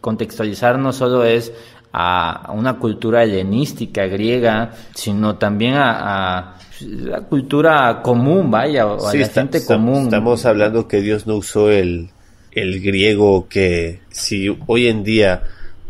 [0.00, 1.52] contextualizar no solo es
[1.92, 9.64] a, una cultura helenística griega, sino también a, la cultura común, vaya, a la gente
[9.64, 10.04] común.
[10.04, 12.10] Estamos hablando que Dios no usó el,
[12.52, 15.42] el griego que si hoy en día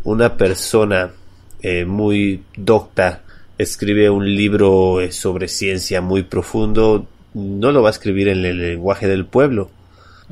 [0.03, 1.11] una persona
[1.61, 3.21] eh, muy docta
[3.63, 8.59] escribe un libro eh, sobre ciencia muy profundo, no lo va a escribir en el
[8.59, 9.69] lenguaje del pueblo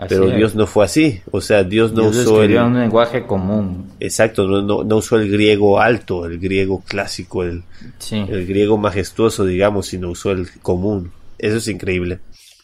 [0.07, 3.91] pero Dios no fue así, o sea, Dios no usó el un lenguaje común.
[3.99, 7.63] Exacto, no, no, usó el griego alto, el griego clásico, el,
[8.11, 11.11] el griego majestuoso, digamos, sino usó el común.
[11.37, 12.19] Eso es increíble.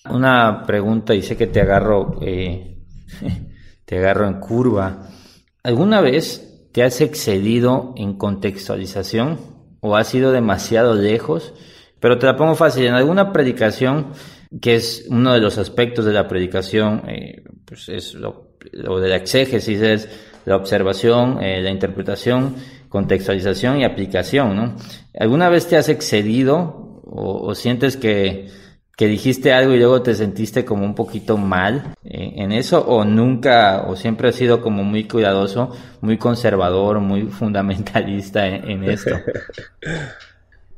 [0.10, 2.78] Una pregunta y sé que te agarro, eh,
[3.86, 5.10] te agarro en curva.
[5.64, 11.54] ¿Alguna vez te has excedido en contextualización o has ido demasiado lejos?
[12.00, 12.86] Pero te la pongo fácil.
[12.86, 14.14] En alguna predicación
[14.62, 19.16] que es uno de los aspectos de la predicación, eh, pues es lo, de la
[19.16, 20.10] exégesis, es
[20.46, 22.56] la observación, eh, la interpretación,
[22.90, 24.76] contextualización y aplicación, ¿no?
[25.20, 28.48] ¿Alguna vez te has excedido o, sientes que,
[28.98, 33.06] que, dijiste algo y luego te sentiste como un poquito mal eh, en eso o
[33.06, 39.16] nunca o siempre has sido como muy cuidadoso, muy conservador, muy fundamentalista en, en esto?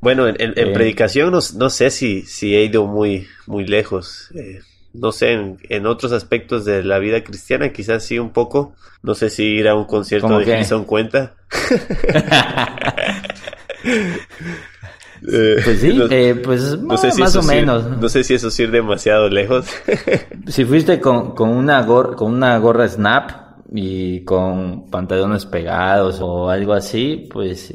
[0.01, 4.29] Bueno, en, en, predicación no, no, sé si, si he ido muy, muy lejos.
[4.33, 4.61] Eh,
[4.93, 8.73] no sé, en, en, otros aspectos de la vida cristiana quizás sí un poco.
[9.03, 11.35] No sé si ir a un concierto de Jason cuenta.
[15.21, 17.97] pues sí, eh, pues no sé si más o menos.
[17.97, 19.65] no sé si eso es ir demasiado lejos.
[20.47, 23.31] si fuiste con, con, una gor con una gorra snap
[23.73, 27.73] y con pantalones pegados o algo así, pues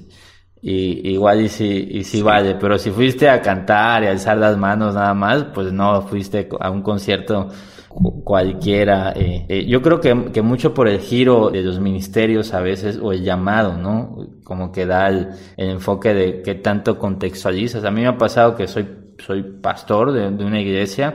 [0.66, 4.56] y igual y si, y si vale, pero si fuiste a cantar y alzar las
[4.56, 7.50] manos nada más, pues no fuiste a un concierto
[8.24, 9.12] cualquiera.
[9.16, 12.98] Eh, eh, yo creo que, que, mucho por el giro de los ministerios a veces,
[13.00, 14.28] o el llamado, ¿no?
[14.44, 17.84] Como que da el, enfoque de qué tanto contextualizas.
[17.84, 21.14] A mí me ha pasado que soy, soy pastor de, de una iglesia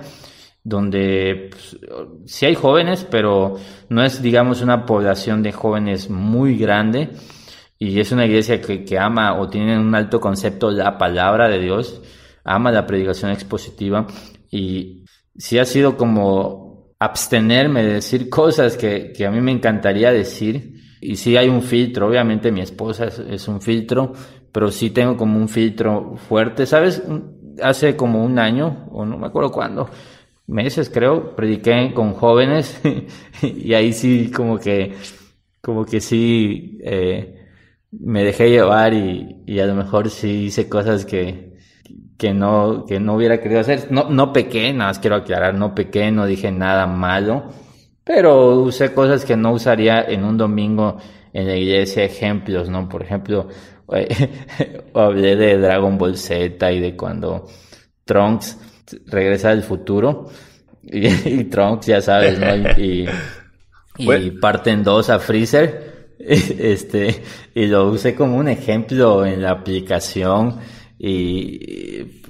[0.63, 1.77] donde pues,
[2.25, 3.55] sí hay jóvenes, pero
[3.89, 7.09] no es, digamos, una población de jóvenes muy grande
[7.77, 11.59] y es una iglesia que, que ama o tiene un alto concepto la palabra de
[11.59, 12.01] Dios,
[12.43, 14.05] ama la predicación expositiva
[14.51, 15.05] y
[15.37, 16.58] sí ha sido como
[16.99, 20.75] abstenerme de decir cosas que, que a mí me encantaría decir.
[21.01, 24.11] Y sí hay un filtro, obviamente mi esposa es, un filtro,
[24.51, 26.65] pero sí tengo como un filtro fuerte.
[26.65, 27.01] ¿Sabes?
[27.63, 29.89] Hace como un año, o no me acuerdo cuándo,
[30.47, 32.81] meses creo, prediqué con jóvenes
[33.41, 34.93] y ahí sí como que,
[35.61, 37.35] como que sí, eh,
[37.91, 41.48] me dejé llevar y, y a lo mejor sí hice cosas que,
[42.19, 43.87] que no, que no hubiera querido hacer.
[43.91, 47.45] No, no pequé, nada más quiero aclarar, no pequé, no dije nada malo,
[48.03, 50.97] pero usé cosas que no usaría en un domingo
[51.31, 52.89] en la iglesia, ejemplos, ¿no?
[52.89, 53.47] Por ejemplo,
[54.93, 57.47] hablé de Dragon Ball Z y de cuando
[58.03, 58.57] Trunks
[59.05, 60.27] regresa del futuro
[60.83, 62.53] y, Trunks, ya sabes, ¿no?
[62.77, 63.07] Y,
[63.97, 67.23] y, parten dos a Freezer, este,
[67.55, 70.59] y lo usé como un ejemplo en la aplicación
[70.99, 72.21] y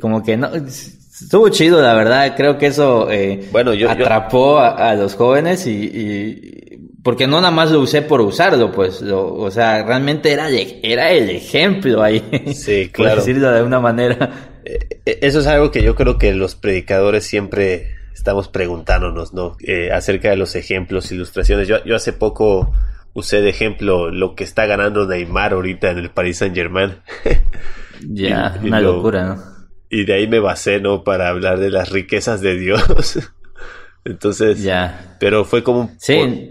[0.00, 4.94] como que no, estuvo chido, la verdad, creo que eso eh, bueno, yo, atrapó A,
[4.94, 10.30] los jóvenes y, porque no nada más lo usé por usarlo, pues, o sea, realmente
[10.30, 12.22] era, era el ejemplo ahí,
[12.54, 13.16] sí, claro.
[13.16, 14.50] por decirlo de una manera.
[14.64, 19.56] Eh, eh, eso es algo que yo creo que los predicadores siempre estamos preguntándonos, ¿no?
[19.64, 21.66] Eh, acerca de los ejemplos, ilustraciones.
[21.66, 22.72] Yo, yo hace poco
[23.14, 26.94] usé de ejemplo lo que está ganando Neymar ahorita en el Paris Saint Germain.
[28.08, 29.42] ya, una locura, ¿no?
[29.90, 31.04] Y de ahí me basé, ¿no?
[31.04, 33.18] Para hablar de las riquezas de Dios.
[34.04, 35.16] Entonces, ya.
[35.20, 35.90] pero fue como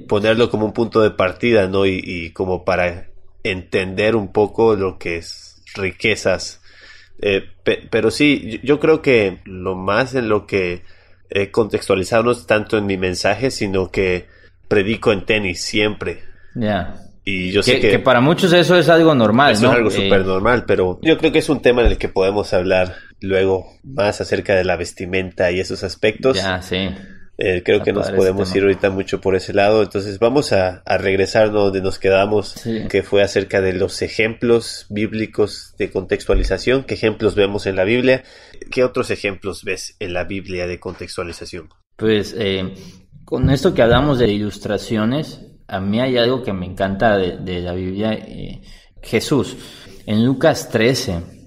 [0.08, 1.86] ponerlo como un punto de partida, ¿no?
[1.86, 3.08] Y, y, como para
[3.44, 6.62] entender un poco lo que es riquezas.
[7.22, 7.44] Eh,
[7.90, 10.84] pero sí, yo creo que lo más en lo que
[11.30, 14.28] he contextualizado no es tanto en mi mensaje, sino que
[14.68, 16.24] predico en tenis siempre.
[16.56, 16.96] Ya.
[17.24, 19.72] Y yo sé que, que, para muchos eso es algo normal, eso ¿no?
[19.72, 22.52] es algo súper normal, pero yo creo que es un tema en el que podemos
[22.54, 26.38] hablar luego más acerca de la vestimenta y esos aspectos.
[26.38, 26.90] Ya, sí.
[27.44, 29.82] Eh, creo que nos podemos ir ahorita mucho por ese lado.
[29.82, 32.56] Entonces vamos a, a regresar donde nos quedamos,
[32.88, 36.84] que fue acerca de los ejemplos bíblicos de contextualización.
[36.84, 38.24] ¿Qué ejemplos vemos en la Biblia?
[38.70, 41.70] ¿Qué otros ejemplos ves en la Biblia de contextualización?
[41.96, 42.76] Pues eh,
[43.26, 47.74] con esto que hablamos de ilustraciones, a mí hay algo que me encanta de, la
[47.74, 48.14] Biblia.
[48.14, 48.62] Eh,
[49.02, 49.56] Jesús,
[50.06, 51.42] en Lucas 13,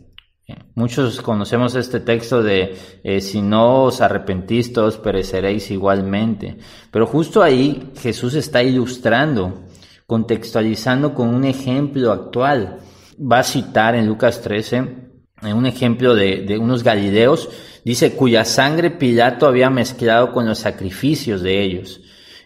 [0.75, 6.59] Muchos conocemos este texto de eh, si no os arrepentís todos pereceréis igualmente.
[6.91, 9.67] Pero justo ahí Jesús está ilustrando,
[10.07, 12.79] contextualizando con un ejemplo actual.
[13.19, 15.05] Va a citar en Lucas 13
[15.43, 17.49] un ejemplo de, unos galileos,
[17.85, 22.01] dice cuya sangre Pilato había mezclado con los sacrificios de ellos.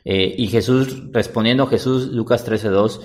[0.04, 3.00] Eh, y Jesús, respondiendo a Jesús, Lucas 13.2,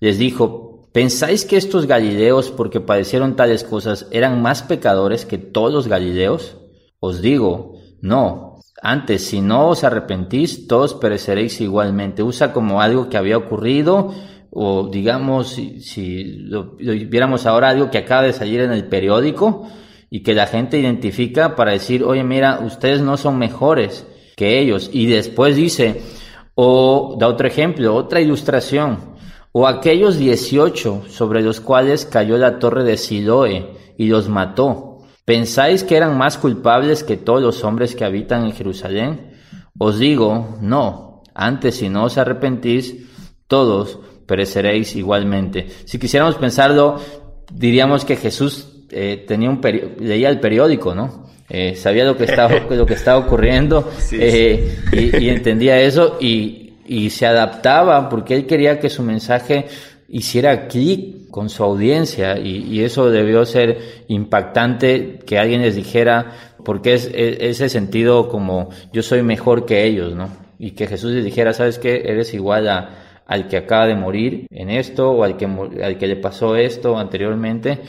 [0.00, 5.70] les dijo, ¿Pensáis que estos Galileos, porque padecieron tales cosas, eran más pecadores que todos
[5.70, 6.56] los Galileos?
[7.00, 8.60] Os digo, no.
[8.80, 12.22] Antes, si no os arrepentís, todos pereceréis igualmente.
[12.22, 14.14] Usa como algo que había ocurrido,
[14.50, 19.68] o digamos, si, lo, viéramos ahora algo que acaba de salir en el periódico
[20.08, 24.88] y que la gente identifica para decir, oye, mira, ustedes no son mejores que ellos.
[24.94, 26.00] Y después dice,
[26.56, 29.14] o da otro ejemplo, otra ilustración
[29.52, 34.98] o aquellos dieciocho sobre los cuales cayó la torre de Siloe y los mató.
[35.24, 39.32] ¿Pensáis que eran más culpables que todos los hombres que habitan en Jerusalén?
[39.78, 41.22] Os digo, no.
[41.34, 43.06] Antes, si no os arrepentís,
[43.46, 45.68] todos pereceréis igualmente.
[45.86, 46.96] Si quisiéramos pensarlo,
[47.50, 49.60] diríamos que Jesús eh, tenía un
[50.00, 51.26] leía el periódico, ¿no?
[51.48, 56.72] Eh, sabía lo que estaba, lo que estaba ocurriendo eh, Y, y, entendía eso y,
[56.86, 59.66] y se adaptaba porque él quería que su mensaje
[60.08, 66.32] hiciera clic con su audiencia y, eso debió ser impactante que alguien les dijera
[66.64, 70.30] porque es, ese sentido como yo soy mejor que ellos, ¿no?
[70.58, 72.02] Y que Jesús les dijera, ¿sabes qué?
[72.06, 76.06] Eres igual a, al que acaba de morir en esto o al que, al que
[76.06, 77.80] le pasó esto anteriormente.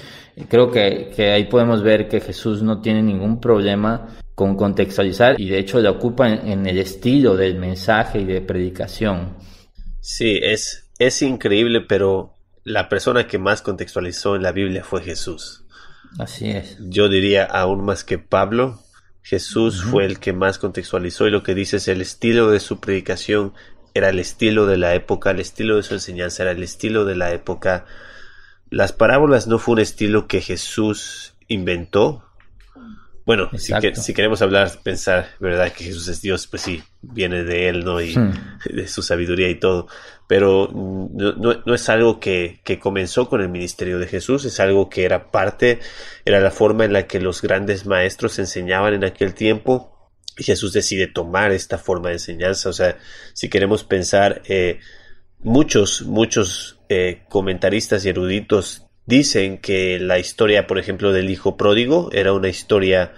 [0.49, 5.49] Creo que, que ahí podemos ver que Jesús no tiene ningún problema con contextualizar y
[5.49, 9.35] de hecho la ocupa en, el estilo del mensaje y de predicación.
[9.99, 15.65] Sí, es, es increíble, pero la persona que más contextualizó en la Biblia fue Jesús.
[16.19, 16.77] Así es.
[16.81, 18.79] Yo diría aún más que Pablo,
[19.23, 22.79] Jesús fue el que más contextualizó y lo que dice es el estilo de su
[22.79, 23.53] predicación
[23.97, 27.15] era el estilo de la época, el estilo de su enseñanza era el estilo de
[27.15, 27.85] la época.
[28.69, 32.27] Las parábolas no fue un estilo que Jesús inventó,
[33.27, 35.73] bueno, si, queremos hablar, pensar, ¿verdad?
[35.73, 37.99] Que Jesús es Dios, pues sí, viene de Él, ¿no?
[37.99, 38.31] Y hmm.
[38.73, 39.89] de su sabiduría y todo.
[40.27, 45.03] Pero no, es algo que, que, comenzó con el ministerio de Jesús, es algo que
[45.03, 45.79] era parte,
[46.23, 49.96] era la forma en la que los grandes maestros enseñaban en aquel tiempo.
[50.37, 52.69] Jesús decide tomar esta forma de enseñanza.
[52.69, 52.97] O sea,
[53.33, 54.79] si queremos pensar, eh,
[55.39, 62.09] muchos, muchos eh, comentaristas y eruditos Dicen que la historia, por ejemplo, del hijo pródigo
[62.11, 63.13] era una historia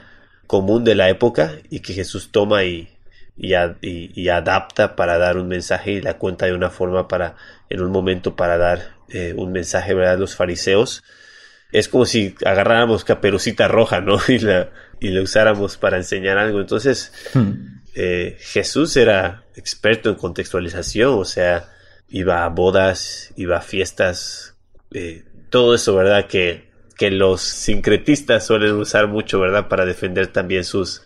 [0.45, 2.89] común de la época y que Jesús toma y,
[3.35, 7.37] y, adapta para dar un mensaje y la cuenta de una forma para,
[7.71, 10.13] en un momento, para dar eh, un mensaje, ¿verdad?
[10.13, 11.03] A los fariseos.
[11.71, 14.19] Es como si agarráramos caperucita roja, ¿no?
[14.27, 14.69] Y la,
[14.99, 16.59] y la usáramos para enseñar algo.
[16.59, 17.51] Entonces, hmm.
[17.95, 21.69] eh, Jesús era experto en contextualización, o sea,
[22.09, 24.55] iba a bodas, iba a fiestas,
[24.91, 26.27] eh, todo eso, ¿verdad?
[26.27, 29.67] Que, que los sincretistas suelen usar mucho, ¿verdad?
[29.67, 31.03] Para defender también sus,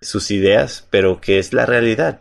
[0.00, 2.20] sus ideas, pero que es la realidad.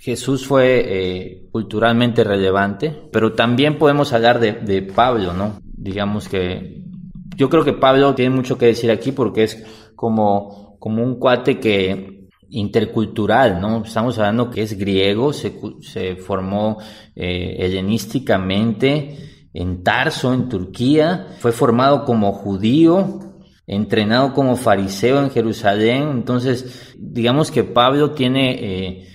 [0.00, 5.60] Jesús fue eh, culturalmente relevante, pero también podemos hablar de, de, Pablo, ¿no?
[5.62, 6.82] Digamos que
[7.36, 9.64] yo creo que Pablo tiene mucho que decir aquí porque es
[10.02, 13.84] como, como un cuate que intercultural, ¿no?
[13.84, 16.78] Estamos hablando que es griego, se, se formó
[17.14, 23.20] eh, helenísticamente en Tarso, en Turquía, fue formado como judío,
[23.64, 29.08] entrenado como fariseo en Jerusalén, entonces digamos que Pablo tiene eh,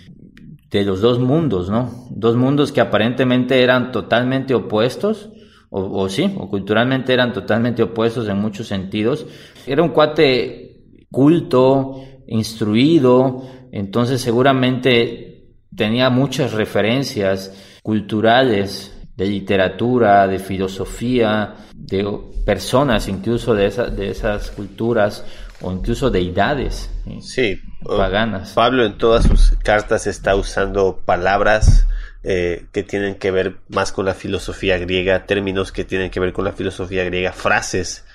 [0.71, 2.07] de los dos mundos, ¿no?
[2.11, 5.31] Dos mundos que aparentemente eran totalmente opuestos,
[5.69, 9.25] o, o, sí, o culturalmente eran totalmente opuestos en muchos sentidos.
[9.65, 10.66] Era un cuate
[11.11, 17.53] culto, instruido, entonces seguramente tenía muchas referencias
[17.83, 25.25] culturales de literatura, de filosofía, de personas incluso de, de esas culturas
[25.61, 26.89] o incluso deidades
[27.21, 28.53] sí, paganas.
[28.53, 31.87] Pablo en todas sus cartas está usando palabras
[32.23, 36.33] eh, que tienen que ver más con la filosofía griega, términos que tienen que ver
[36.33, 38.05] con la filosofía griega, frases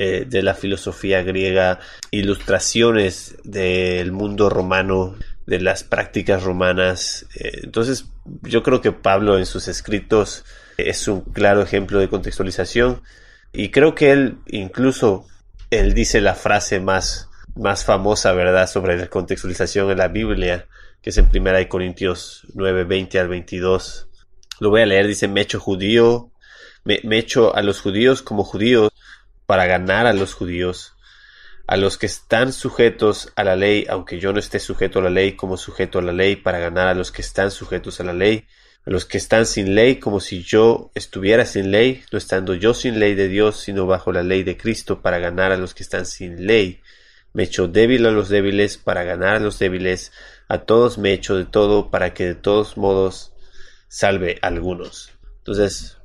[0.00, 1.80] eh, de la filosofía griega,
[2.12, 7.26] ilustraciones del mundo romano, de las prácticas romanas.
[7.34, 8.04] Eh, entonces,
[8.42, 10.44] yo creo que Pablo en sus escritos
[10.76, 13.02] es un claro ejemplo de contextualización
[13.52, 15.26] y creo que él incluso
[15.68, 20.68] él dice la frase más más famosa, ¿verdad?, sobre la contextualización en la Biblia,
[21.02, 24.06] que es en 1 Corintios 9, 20 al 22.
[24.60, 26.30] Lo voy a leer, dice, me hecho judío,
[26.84, 28.92] me, me echo a los judíos como judíos
[29.48, 30.92] para ganar a los judíos,
[31.66, 35.08] a los que están sujetos a la ley, aunque yo no esté sujeto a la
[35.08, 38.12] ley como sujeto a la ley, para ganar a los que están sujetos a la
[38.12, 38.44] ley,
[38.84, 42.74] a los que están sin ley como si yo estuviera sin ley, no estando yo
[42.74, 45.82] sin ley de Dios, sino bajo la ley de Cristo, para ganar a los que
[45.82, 46.82] están sin ley.
[47.32, 50.12] Me echo débil a los débiles para ganar a los débiles,
[50.46, 53.32] a todos me echo de todo para que de todos modos
[53.88, 55.10] salve a algunos.
[55.38, 55.97] Entonces,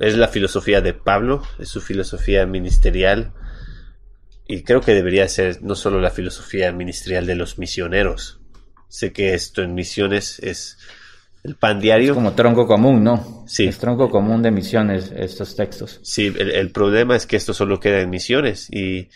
[0.00, 3.32] es la filosofía de Pablo, es su filosofía ministerial
[4.46, 8.40] y creo que debería ser no solo la filosofía ministerial de los misioneros.
[8.88, 10.78] Sé que esto en misiones es
[11.44, 12.14] el pan diario.
[12.14, 13.44] como tronco común, ¿no?
[13.46, 13.66] Sí.
[13.66, 16.00] Es tronco común de misiones estos textos.
[16.02, 19.08] Sí, el, problema es que esto solo queda en misiones y,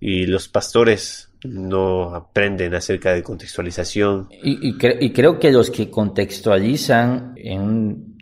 [0.00, 4.28] y los pastores no aprenden acerca de contextualización.
[4.42, 8.15] Y, y, y creo que los que contextualizan en un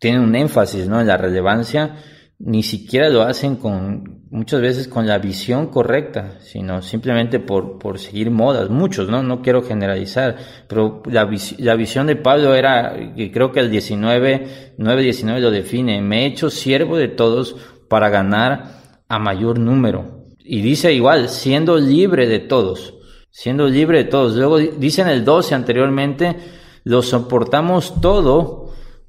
[0.00, 1.00] tienen un énfasis ¿no?
[1.00, 1.96] en la relevancia,
[2.40, 7.98] ni siquiera lo hacen con muchas veces con la visión correcta, sino simplemente por, por
[7.98, 9.22] seguir modas, muchos, ¿no?
[9.22, 10.36] No quiero generalizar,
[10.66, 11.28] pero la,
[11.58, 16.26] la visión de Pablo era, y creo que el 19, 9-19 lo define, me he
[16.26, 17.56] hecho siervo de todos
[17.88, 20.24] para ganar a mayor número.
[20.38, 22.94] Y dice igual, siendo libre de todos,
[23.30, 24.36] siendo libre de todos.
[24.36, 26.36] Luego dice en el 12 anteriormente,
[26.84, 28.59] lo soportamos todo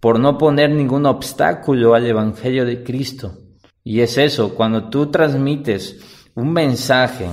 [0.01, 3.37] por no poner ningún obstáculo al Evangelio de Cristo.
[3.83, 7.27] Y es eso, cuando tú transmites un mensaje,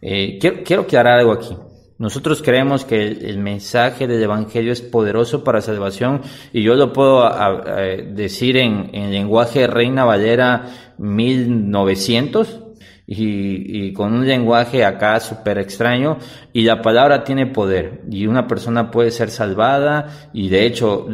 [0.00, 1.54] eh, quiero, quiero aclarar algo aquí.
[1.98, 7.30] Nosotros creemos que el, mensaje del Evangelio es poderoso para salvación y yo lo puedo
[8.12, 10.66] decir en, en lenguaje Reina Valera
[10.98, 12.63] 1900
[13.06, 16.16] y, y, con un lenguaje acá súper extraño
[16.54, 21.06] y la palabra tiene poder y una persona puede ser salvada y de hecho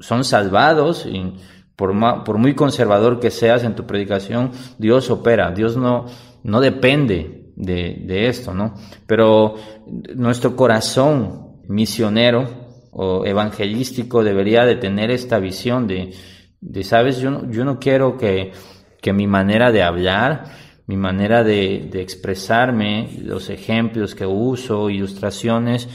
[0.00, 1.34] son salvados y
[1.76, 6.06] por, muy conservador que seas en tu predicación, Dios opera, Dios no,
[6.44, 8.74] no depende de, esto, ¿no?
[9.06, 9.56] Pero
[10.14, 12.48] nuestro corazón misionero
[12.92, 16.12] o evangelístico debería de tener esta visión de,
[16.60, 18.52] de sabes, yo no, yo no quiero que,
[19.00, 20.44] que mi manera de hablar
[20.92, 25.88] mi manera de, expresarme, los ejemplos que uso, ilustraciones,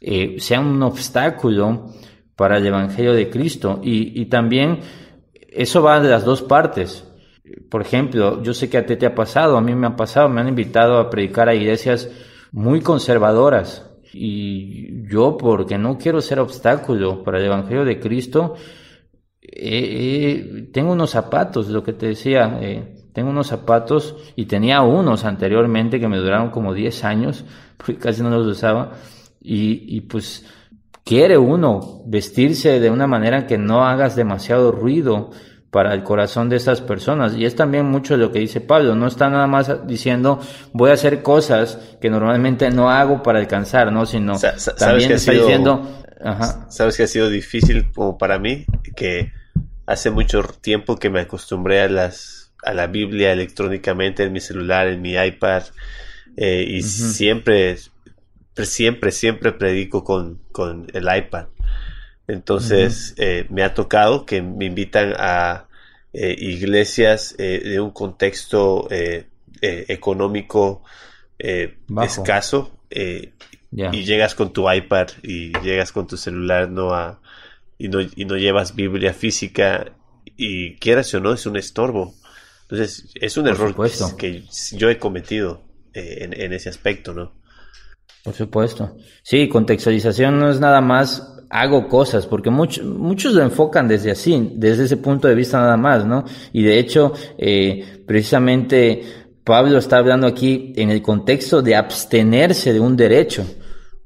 [0.00, 1.88] eh, sean un obstáculo
[2.36, 3.80] para el Evangelio de Cristo.
[3.82, 4.78] Y, también
[5.50, 7.04] eso va de las dos partes.
[7.68, 10.28] Por ejemplo, yo sé que a ti te ha pasado, a mí me ha pasado,
[10.28, 12.08] me han invitado a predicar a iglesias
[12.52, 13.90] muy conservadoras.
[14.12, 18.54] Y yo, porque no quiero ser obstáculo para el Evangelio de Cristo,
[20.72, 26.00] tengo unos zapatos, lo que te decía, eh, tengo unos zapatos y tenía unos anteriormente
[26.00, 27.44] que me duraron como 10 años,
[27.78, 28.92] porque casi no los usaba.
[29.40, 30.44] Y, y pues
[31.04, 35.30] quiere uno vestirse de una manera que no hagas demasiado ruido
[35.70, 37.34] para el corazón de estas personas.
[37.36, 38.94] Y es también mucho lo que dice Pablo.
[38.94, 40.40] No está nada más diciendo
[40.72, 44.06] voy a hacer cosas que normalmente no hago para alcanzar, ¿no?
[44.06, 44.34] Sino
[44.78, 46.00] también está diciendo...
[46.68, 48.64] ¿Sabes que ha sido difícil como para mí?
[48.96, 49.32] Que
[49.86, 54.88] hace mucho tiempo que me acostumbré a las a la Biblia electrónicamente en mi celular,
[54.88, 55.64] en mi iPad,
[56.36, 57.76] eh, y siempre,
[58.56, 61.46] siempre, siempre predico con, con el iPad.
[62.26, 65.66] Entonces, eh, me ha tocado que me invitan a
[66.12, 68.88] eh, iglesias de un contexto
[69.60, 70.82] económico
[71.38, 77.20] escaso y llegas con tu iPad y llegas con tu celular no a,
[77.78, 79.92] y, no, y no llevas Biblia física
[80.36, 82.14] y quieras o no es un estorbo.
[82.68, 83.74] Entonces, es un error
[84.16, 85.62] que, yo he cometido
[85.92, 87.32] eh, en, ese aspecto, ¿no?
[88.22, 88.96] Por supuesto.
[89.22, 94.52] Sí, contextualización no es nada más hago cosas, porque muchos muchos lo enfocan desde así,
[94.54, 96.24] desde ese punto de vista nada más, ¿no?
[96.52, 99.02] Y de hecho, eh, precisamente
[99.44, 103.46] Pablo está hablando aquí en el contexto de abstenerse de un derecho.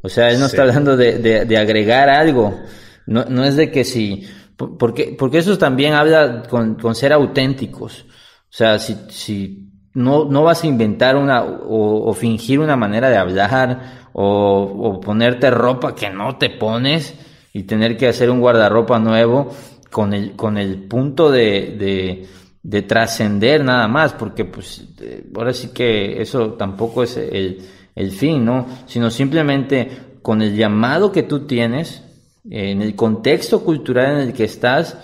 [0.03, 2.61] O sea, él no está hablando de, de, agregar algo.
[3.07, 8.05] No, no es de que si, porque, porque eso también habla con, con ser auténticos.
[8.51, 13.17] O sea, si, si no, no vas a inventar una o, fingir una manera de
[13.17, 17.15] hablar o, o, ponerte ropa que no te pones
[17.53, 19.51] y tener que hacer un guardarropa nuevo
[19.91, 22.27] con el, con el punto de, de,
[22.63, 27.63] de trascender nada más, porque pues eh, ahora sí que eso tampoco es el,
[27.95, 28.67] el fin, ¿no?
[28.87, 32.05] Sino simplemente con el llamado que tú tienes,
[32.51, 34.97] en el contexto cultural en el que estás,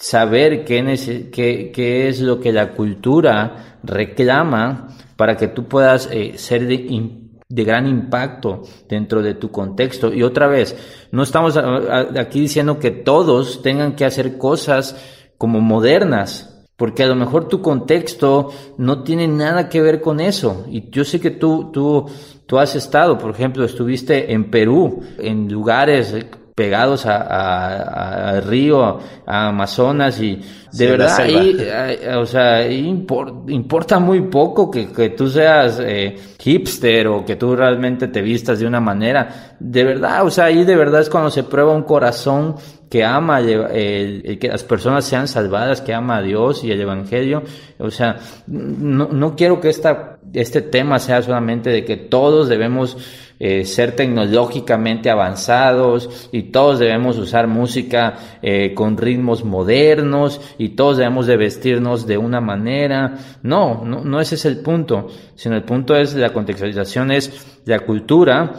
[0.00, 7.20] saber qué, es lo que la cultura reclama para que tú puedas eh, ser de,
[7.46, 10.12] de gran impacto dentro de tu contexto.
[10.12, 10.74] Y otra vez,
[11.12, 14.96] no estamos aquí diciendo que todos tengan que hacer cosas
[15.36, 20.64] como modernas, porque a lo mejor tu contexto no tiene nada que ver con eso.
[20.70, 22.06] Y yo sé que tú, tú,
[22.46, 26.16] tú has estado, por ejemplo, estuviste en Perú, en lugares
[26.60, 30.38] pegados a, río, a Amazonas y
[30.70, 37.06] de verdad ahí, eh, o sea, importa muy poco que, que tú seas eh, hipster
[37.06, 39.56] o que tú realmente te vistas de una manera.
[39.58, 42.56] De verdad, o sea, ahí de verdad es cuando se prueba un corazón
[42.90, 47.42] que ama el, que las personas sean salvadas, que ama a Dios y el Evangelio.
[47.78, 52.98] O sea, no, no quiero que esta, este tema sea solamente de que todos debemos
[53.42, 60.98] eh, ser tecnológicamente avanzados y todos debemos usar música eh, con ritmos modernos y todos
[60.98, 63.16] debemos de vestirnos de una manera.
[63.42, 67.80] No, no, no ese es el punto, sino el punto es la contextualización es la
[67.80, 68.52] cultura,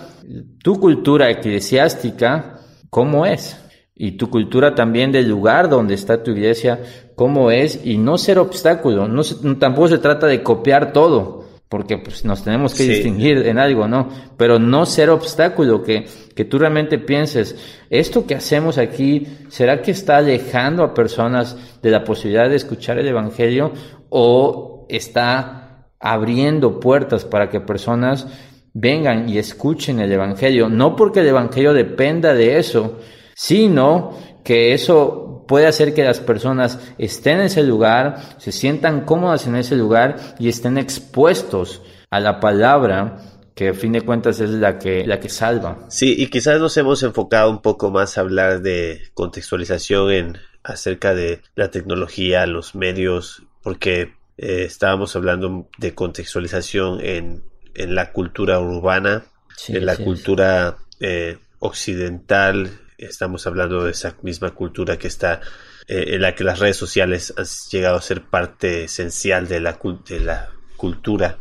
[0.64, 2.60] tu cultura eclesiástica,
[2.90, 3.58] ¿cómo es?
[3.94, 6.80] y tu cultura también del lugar donde está tu iglesia,
[7.14, 9.22] cómo es, y no ser obstáculo, no
[9.60, 14.10] tampoco se trata de copiar todo, porque pues nos tenemos que distinguir en algo, ¿no?
[14.36, 16.06] Pero no ser obstáculo, que,
[16.36, 17.56] que tú realmente pienses,
[17.90, 23.00] esto que hacemos aquí, ¿será que está alejando a personas de la posibilidad de escuchar
[23.00, 23.72] el Evangelio
[24.10, 28.28] o está abriendo puertas para que personas
[28.74, 30.68] vengan y escuchen el Evangelio?
[30.68, 33.00] No porque el Evangelio dependa de eso,
[33.34, 34.12] sino
[34.44, 39.58] que eso puede hacer que las personas estén en ese lugar, se sientan cómodas en
[39.58, 43.18] ese lugar y estén expuestos a la palabra
[43.54, 45.80] que a fin de cuentas es la que, la que salva.
[45.90, 51.14] Sí, y quizás nos hemos enfocado un poco más a hablar de contextualización en acerca
[51.14, 57.44] de la tecnología, los medios, porque eh, estábamos hablando de contextualización en,
[57.76, 59.26] en la cultura urbana,
[59.68, 62.72] en la cultura eh, occidental,
[63.02, 65.42] estamos hablando de esa misma cultura que está
[65.88, 69.80] eh, en la que las redes sociales han llegado a ser parte esencial de la,
[70.08, 71.38] de la cultura.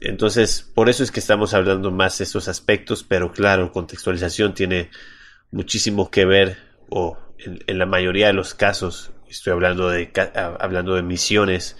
[0.00, 4.90] Entonces, por eso es que estamos hablando más de estos aspectos, pero claro, contextualización tiene
[5.50, 6.58] muchísimo que ver,
[6.88, 11.76] o en, la mayoría de los casos, estoy hablando de, hablando de misiones,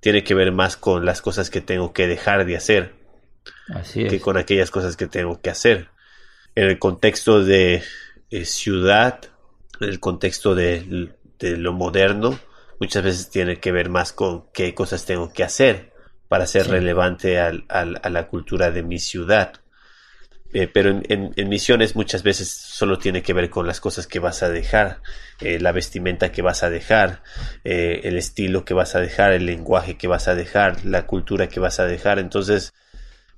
[0.00, 3.02] tiene que ver más con las cosas que tengo que dejar de hacer
[3.94, 5.88] que con aquellas cosas que tengo que hacer.
[6.54, 7.82] En el contexto de
[8.32, 9.20] eh, ciudad,
[9.78, 12.40] en el contexto de, lo moderno,
[12.80, 15.92] muchas veces tiene que ver más con qué cosas tengo que hacer
[16.28, 19.60] para ser relevante a la cultura de mi ciudad.
[20.54, 24.42] Eh, pero en, misiones muchas veces solo tiene que ver con las cosas que vas
[24.42, 25.02] a dejar,
[25.40, 27.22] eh, la vestimenta que vas a dejar,
[27.64, 31.60] el estilo que vas a dejar, el lenguaje que vas a dejar, la cultura que
[31.60, 32.18] vas a dejar.
[32.18, 32.72] Entonces,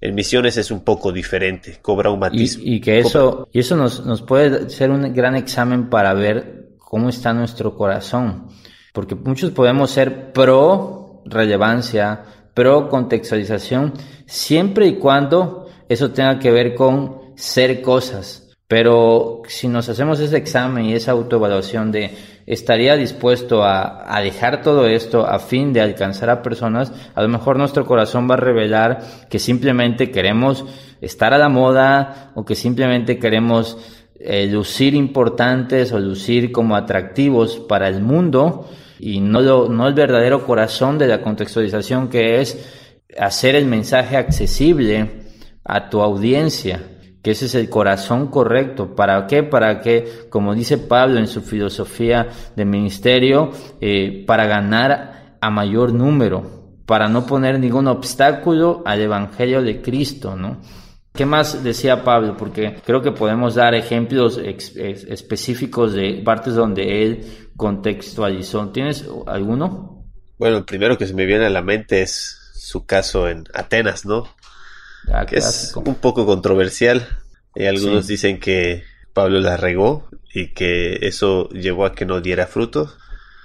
[0.05, 2.59] en misiones es un poco diferente, cobra un matiz.
[2.61, 7.09] Y, que eso, y eso nos, nos puede ser un gran examen para ver cómo
[7.09, 8.49] está nuestro corazón.
[8.93, 13.95] Porque muchos podemos ser pro relevancia, pro contextualización,
[14.27, 18.44] siempre y cuando eso tenga que ver con ser cosas.
[18.75, 22.11] Pero si nos hacemos ese examen y esa autoevaluación de
[22.45, 27.57] estaría dispuesto a, dejar todo esto a fin de alcanzar a personas, a lo mejor
[27.57, 30.65] nuestro corazón va a revelar que simplemente queremos
[31.01, 33.79] estar a la moda o que simplemente queremos
[34.19, 38.69] eh, lucir importantes o lucir como atractivos para el mundo
[38.99, 42.59] y no, lo, no el verdadero corazón de la contextualización que es
[43.17, 45.23] hacer el mensaje accesible
[45.63, 46.81] a tu audiencia
[47.25, 48.95] que ese es el corazón correcto.
[48.95, 49.43] ¿Para qué?
[49.43, 53.51] Para que, como dice Pablo en su filosofía de ministerio,
[53.81, 60.37] eh, para ganar a mayor número, para no poner ningún obstáculo al Evangelio de Cristo,
[60.37, 60.61] ¿no?
[61.15, 62.37] ¿Qué más decía Pablo?
[62.37, 67.25] Porque creo que podemos dar ejemplos específicos de partes donde él
[67.57, 68.69] contextualizó.
[68.69, 70.05] ¿Tienes alguno?
[70.37, 74.05] Bueno, el primero que se me viene a la mente es su caso en Atenas,
[74.05, 74.29] ¿no?
[75.13, 77.07] Ah, que es un poco controversial.
[77.55, 78.83] Y algunos dicen que
[79.13, 82.93] Pablo la regó y que eso llevó a que no diera fruto.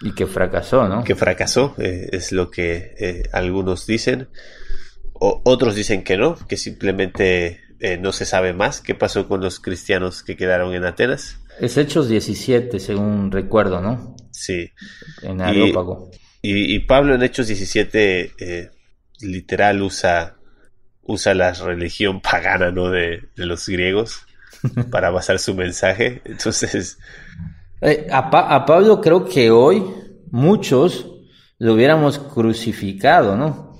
[0.01, 1.03] Y que fracasó, ¿no?
[1.03, 4.29] Que fracasó, eh, es lo que eh, algunos dicen.
[5.13, 9.41] O, otros dicen que no, que simplemente eh, no se sabe más qué pasó con
[9.41, 11.39] los cristianos que quedaron en Atenas.
[11.59, 14.15] Es Hechos 17, según recuerdo, ¿no?
[14.31, 14.71] Sí.
[15.21, 16.09] En Areópago.
[16.41, 18.71] Y, y, Pablo en Hechos 17
[19.21, 20.38] literal usa
[21.09, 22.91] usa la religión pagana, ¿no?
[22.91, 24.21] De, los griegos
[24.91, 26.21] para basar su mensaje.
[26.23, 26.97] Entonces...
[27.81, 29.83] Eh, a, Pablo creo que hoy
[30.31, 31.07] muchos
[31.57, 33.77] lo hubiéramos crucificado, ¿no?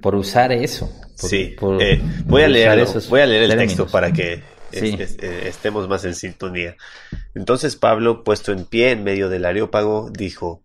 [0.00, 0.90] Por usar eso.
[1.16, 1.54] sí.
[1.80, 4.42] Eh, voy, a leer, voy a leer el texto para que
[4.72, 6.76] eh, estemos más en sintonía.
[7.34, 10.62] Entonces Pablo, puesto en pie en medio del areópago, dijo,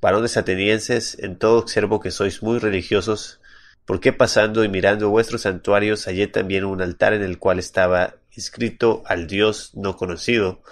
[0.00, 3.40] varones atenienses, en todo observo que sois muy religiosos,
[3.86, 9.02] porque pasando y mirando vuestros santuarios hallé también un altar en el cual estaba inscrito
[9.06, 10.62] al Dios no conocido,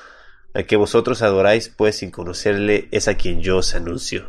[0.55, 4.27] al que vosotros adoráis, pues sin conocerle es a quien yo os anuncio.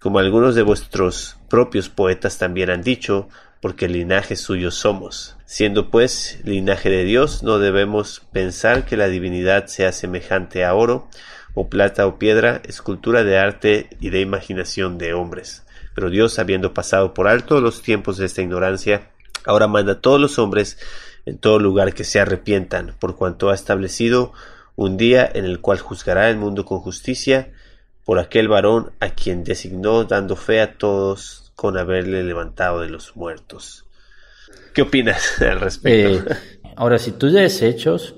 [0.00, 3.28] Como algunos de vuestros propios poetas también han dicho,
[3.60, 5.36] porque linaje suyo somos.
[5.46, 11.08] Siendo pues linaje de Dios, no debemos pensar que la divinidad sea semejante a oro,
[11.54, 15.63] o plata o piedra, escultura de arte y de imaginación de hombres
[15.94, 19.10] pero Dios, habiendo pasado por alto los tiempos de esta ignorancia,
[19.44, 20.78] ahora manda a todos los hombres
[21.26, 24.32] en todo lugar que se arrepientan, por cuanto ha establecido
[24.76, 27.52] un día en el cual juzgará el mundo con justicia
[28.04, 33.16] por aquel varón a quien designó dando fe a todos con haberle levantado de los
[33.16, 33.84] muertos.
[34.74, 36.30] ¿Qué opinas al respecto?
[36.30, 36.36] Eh,
[36.76, 38.14] ahora, si tú lees Hechos,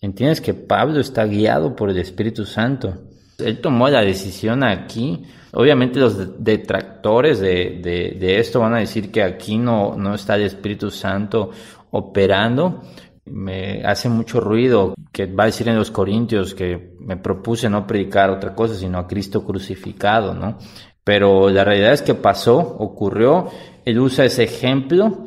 [0.00, 2.98] entiendes que Pablo está guiado por el Espíritu Santo.
[3.38, 7.80] Él tomó la decisión aquí Obviamente los detractores de,
[8.18, 11.50] de, esto van a decir que aquí no, no está el Espíritu Santo
[11.90, 12.82] operando.
[13.24, 17.86] Me hace mucho ruido que va a decir en los Corintios que me propuse no
[17.86, 20.58] predicar otra cosa, sino a Cristo crucificado, ¿no?
[21.04, 23.48] Pero la realidad es que pasó, ocurrió,
[23.84, 25.26] él usa ese ejemplo.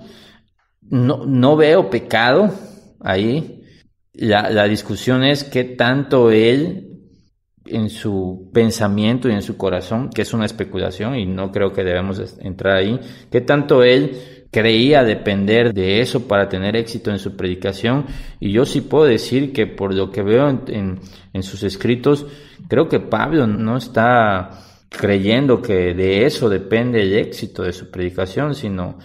[0.82, 2.52] No, no veo pecado
[3.00, 3.64] ahí.
[4.14, 6.91] La, la discusión es qué tanto él
[7.66, 11.84] en su pensamiento y en su corazón, que es una especulación y no creo que
[11.84, 13.00] debemos entrar ahí,
[13.32, 14.18] que tanto él
[14.52, 18.06] creía depender de eso para tener éxito en su predicación
[18.40, 21.00] y yo sí puedo decir que por lo que veo en,
[21.34, 22.26] en, sus escritos,
[22.68, 24.50] creo que Pablo no está
[24.90, 28.98] creyendo que de eso depende el éxito de su predicación, sino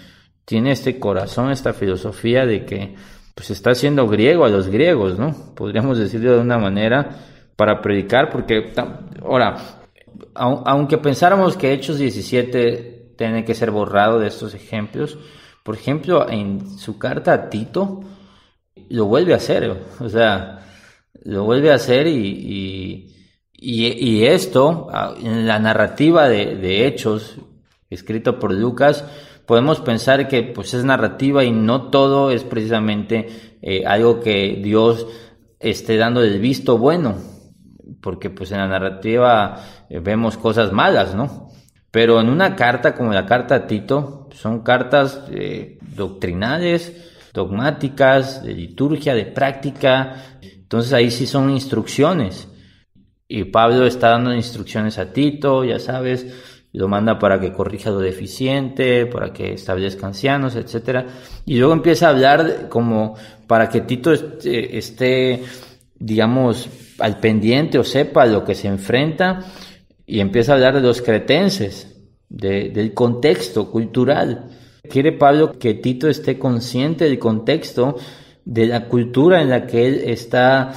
[0.45, 2.95] tiene este corazón, esta filosofía de que
[3.35, 5.55] pues está siendo griego a los griegos, ¿no?
[5.55, 7.11] Podríamos decirlo de una manera,
[7.57, 8.73] para predicar, porque
[9.25, 9.57] ahora,
[10.35, 15.19] aunque pensáramos que Hechos 17 tiene que ser borrado de estos ejemplos,
[15.63, 18.01] por ejemplo, en su carta a Tito,
[18.91, 20.61] lo vuelve a hacer, o sea,
[21.25, 23.13] lo vuelve a hacer y,
[23.53, 24.89] y, esto,
[25.21, 27.37] en la narrativa de, Hechos,
[27.89, 29.05] escrito por Lucas,
[29.47, 35.07] podemos pensar que pues es narrativa y no todo es precisamente eh, algo que Dios
[35.59, 37.36] esté dando el visto bueno
[38.07, 41.51] porque pues en la narrativa eh, vemos cosas malas, ¿no?
[41.91, 48.55] Pero en una carta como la carta a Tito, son cartas eh, doctrinales, dogmáticas, de
[48.55, 52.47] liturgia, de práctica, entonces ahí sí son instrucciones.
[53.27, 56.33] Y Pablo está dando instrucciones a Tito, ya sabes,
[56.73, 61.07] lo manda para que corrija lo deficiente, para que establezca ancianos, etcétera.
[61.45, 63.17] Y luego empieza a hablar como
[63.49, 65.43] para que Tito esté, esté
[65.99, 66.69] digamos,
[66.99, 69.45] al pendiente o sepa lo que se enfrenta
[70.07, 71.93] y empieza a hablar de los cretenses,
[72.29, 74.47] del contexto cultural.
[74.89, 77.97] Quiere Pablo que Tito esté consciente del contexto
[78.45, 80.73] de la cultura en la que él está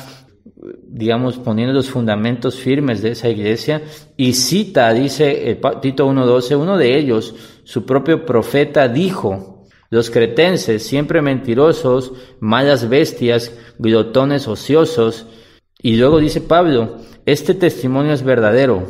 [0.87, 3.81] digamos, poniendo los fundamentos firmes de esa iglesia
[4.17, 10.83] y cita, dice eh, Tito 1.12, uno de ellos, su propio profeta, dijo, los cretenses,
[10.83, 15.27] siempre mentirosos, malas bestias, glotones ociosos,
[15.81, 18.85] y luego dice Pablo, este testimonio es verdadero,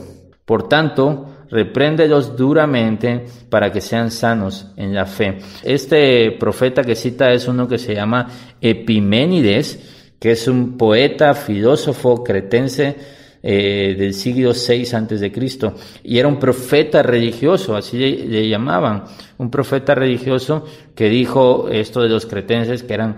[0.46, 5.38] por tanto, repréndelos duramente para que sean sanos en la fe.
[5.64, 8.28] Este profeta que cita es uno que se llama
[8.62, 12.96] Epiménides, que es un poeta, filósofo cretense
[13.42, 15.74] eh, del siglo VI antes de Cristo.
[16.04, 19.06] Y era un profeta religioso, así le, llamaban,
[19.38, 23.16] un profeta religioso que dijo esto de los cretenses que eran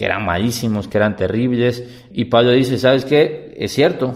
[0.00, 3.52] que eran malísimos, que eran terribles y Pablo dice, ¿sabes qué?
[3.58, 4.14] Es cierto,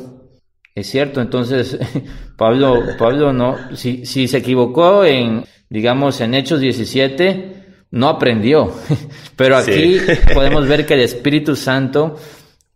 [0.75, 1.79] es cierto, entonces
[2.39, 8.73] Pablo, Pablo no, si, si se equivocó en, digamos, en Hechos 17, no aprendió.
[9.37, 9.99] Pero aquí
[10.35, 12.17] podemos ver que el Espíritu Santo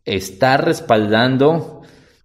[0.04, 1.80] está respaldando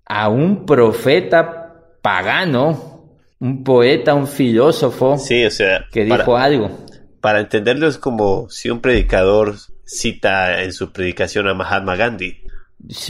[0.06, 6.83] a un profeta pagano, un poeta, un filósofo sí, o sea, que dijo algo.
[7.24, 9.56] Para entenderlo es como si un predicador
[9.86, 12.42] cita en su predicación a Mahatma Gandhi.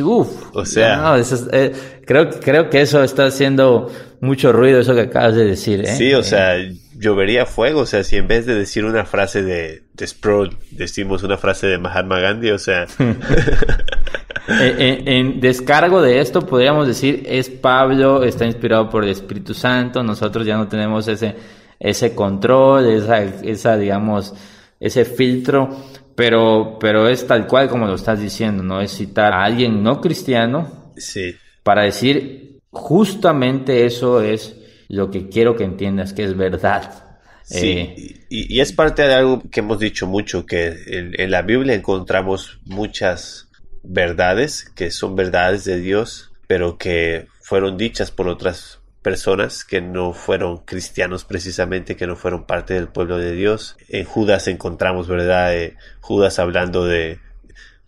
[0.04, 1.16] Uf, o sea,
[1.52, 1.74] eh,
[2.06, 3.92] creo, creo que eso está haciendo
[4.22, 5.82] mucho ruido, eso que acabas de decir.
[5.82, 5.96] ¿eh?
[5.96, 6.54] Sí, o eh, sea,
[6.96, 7.82] llovería fuego.
[7.82, 11.66] O sea, si en vez de decir una frase de, de Sproul, decimos una frase
[11.66, 12.86] de Mahatma Gandhi, o sea.
[14.48, 20.46] en, descargo de esto, podríamos decir, es Pablo, está inspirado por el Espíritu Santo, nosotros
[20.46, 21.36] ya no tenemos ese,
[21.80, 24.34] ese control, esa, esa, digamos,
[24.80, 25.70] ese filtro
[26.16, 28.82] pero, pero es tal cual como lo estás diciendo, ¿no?
[28.82, 31.36] Es citar a alguien no cristiano sí.
[31.64, 34.56] para decir justamente eso es
[34.90, 37.18] lo que quiero que entiendas, que es verdad.
[37.44, 41.74] Sí, eh, y, es parte de algo que hemos dicho mucho, que en, la Biblia
[41.74, 43.50] encontramos muchas
[43.84, 50.14] verdades que son verdades de Dios, pero que fueron dichas por otras personas que no
[50.14, 53.76] fueron cristianos precisamente, que no fueron parte del pueblo de Dios.
[53.90, 55.56] En Judas encontramos, ¿verdad?
[55.56, 57.20] Eh, Judas hablando de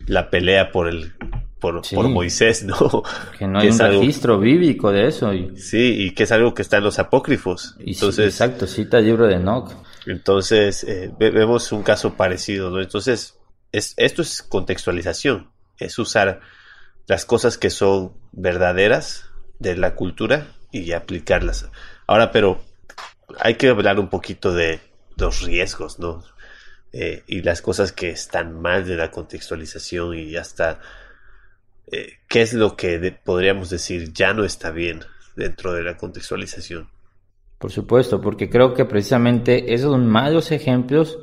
[0.06, 1.14] la pelea por el
[1.58, 3.02] por, Moisés, ¿no?
[3.38, 5.32] Que no hay un registro bíblico de eso.
[5.32, 5.56] Y...
[5.56, 7.74] Sí, y que es algo que está en los apócrifos.
[7.80, 9.72] entonces, exacto, cita el libro de Enoch.
[10.06, 12.80] Entonces, eh, vemos un caso parecido, ¿no?
[12.80, 13.38] Entonces,
[13.72, 16.40] es, esto es contextualización, es usar
[17.06, 21.68] las cosas que son verdaderas de la cultura y aplicarlas.
[22.06, 22.60] Ahora, pero
[23.40, 24.80] hay que hablar un poquito de
[25.16, 26.22] los riesgos, ¿no?
[26.92, 30.80] Eh, y las cosas que están mal de la contextualización y hasta
[31.90, 35.00] eh, qué es lo que podríamos decir ya no está bien
[35.36, 36.88] dentro de la contextualización.
[37.58, 41.18] Por supuesto, porque creo que precisamente esos malos ejemplos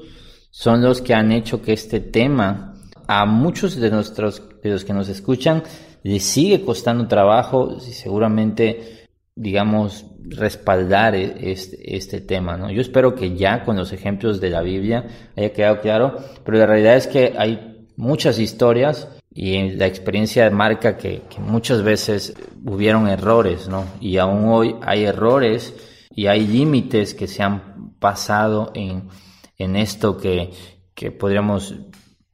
[0.51, 2.75] son los que han hecho que este tema
[3.07, 5.63] a muchos de nuestros de los que nos escuchan
[6.03, 9.03] les sigue costando trabajo y seguramente
[9.36, 12.69] digamos, respaldar este, este, tema, ¿no?
[12.71, 16.65] Yo espero que ya con los ejemplos de la Biblia haya quedado claro, pero la
[16.67, 23.07] realidad es que hay muchas historias y la experiencia marca que, que muchas veces hubieron
[23.07, 23.86] errores, ¿no?
[23.99, 25.73] Y aún hoy hay errores
[26.11, 29.09] y hay límites que se han pasado en,
[29.57, 30.51] en esto que,
[30.93, 31.75] que podríamos,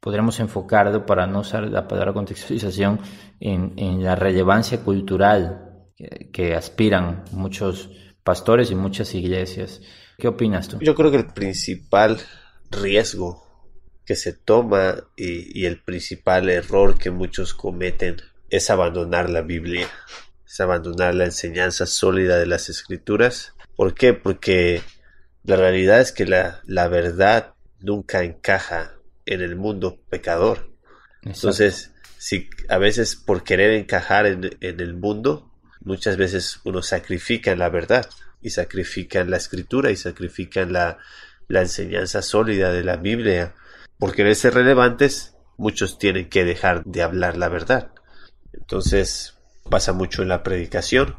[0.02, 3.00] podríamos enfocar para no usar la palabra contextualización
[3.39, 5.69] en, en la relevancia cultural
[6.32, 7.89] que, aspiran muchos
[8.24, 9.82] pastores y muchas iglesias.
[10.18, 10.80] ¿Qué opinas tú?
[10.82, 12.20] Yo creo que el principal
[12.72, 13.45] riesgo
[14.06, 18.18] que se toma y, el principal error que muchos cometen
[18.50, 19.88] es abandonar la Biblia,
[20.45, 23.54] es abandonar la enseñanza sólida de las escrituras.
[23.76, 24.14] ¿Por qué?
[24.14, 24.82] Porque
[25.43, 28.93] la realidad es que la, la verdad nunca encaja
[29.26, 30.72] en el mundo pecador.
[31.22, 35.49] Entonces, si a veces por querer encajar en, en el mundo,
[35.90, 38.08] muchas veces uno sacrifica en la verdad
[38.44, 41.00] y sacrifica en la escritura y sacrifica en la,
[41.48, 43.56] la enseñanza sólida de la Biblia.
[43.98, 47.92] Por querer ser relevantes, muchos tienen que dejar de hablar la verdad.
[48.54, 49.34] Entonces
[49.68, 51.18] pasa mucho en la predicación,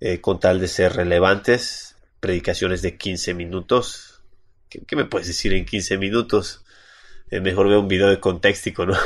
[0.00, 4.22] eh, con tal de ser relevantes, predicaciones de 15 minutos.
[4.68, 6.64] ¿Qué, me puedes decir en 15 minutos?
[7.30, 8.96] Eh, mejor veo un video de contextico, ¿no?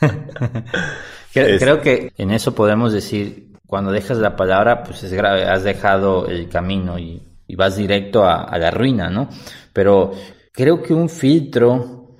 [1.32, 6.26] creo que en eso podemos decir cuando dejas la palabra, pues es grave, has dejado
[6.26, 7.22] el camino y,
[7.56, 9.30] vas directo a, la ruina, ¿no?
[9.72, 10.12] Pero
[10.52, 12.18] creo que un filtro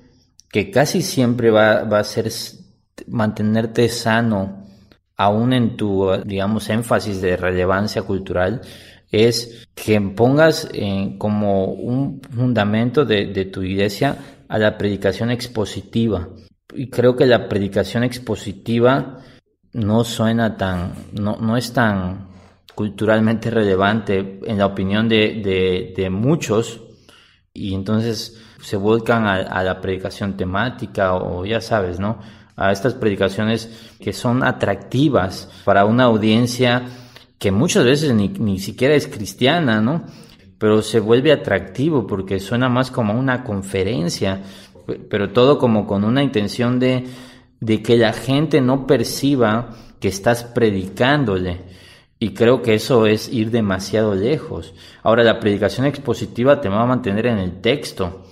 [0.50, 2.30] que casi siempre va, a ser
[3.06, 4.64] mantenerte sano,
[5.14, 8.62] aún en tu, digamos, énfasis de relevancia cultural,
[9.10, 10.70] es que pongas
[11.18, 14.16] como un fundamento de, de, tu iglesia
[14.48, 16.30] a la predicación expositiva.
[16.74, 19.18] y creo que la predicación expositiva
[19.72, 22.28] no suena tan, no, no es tan
[22.74, 26.80] culturalmente relevante en la opinión de, de, muchos
[27.52, 32.18] y entonces se vuelcan a, la predicación temática o ya sabes, ¿no?
[32.56, 36.84] A estas predicaciones que son atractivas para una audiencia
[37.38, 40.04] que muchas veces ni, ni siquiera es cristiana, ¿no?
[40.58, 44.42] Pero se vuelve atractivo porque suena más como una conferencia,
[45.10, 47.04] pero todo como con una intención de,
[47.62, 51.60] de que la gente no perciba que estás predicándole.
[52.18, 54.74] Y creo que eso es ir demasiado lejos.
[55.04, 58.24] Ahora, la predicación expositiva te va a mantener en el texto.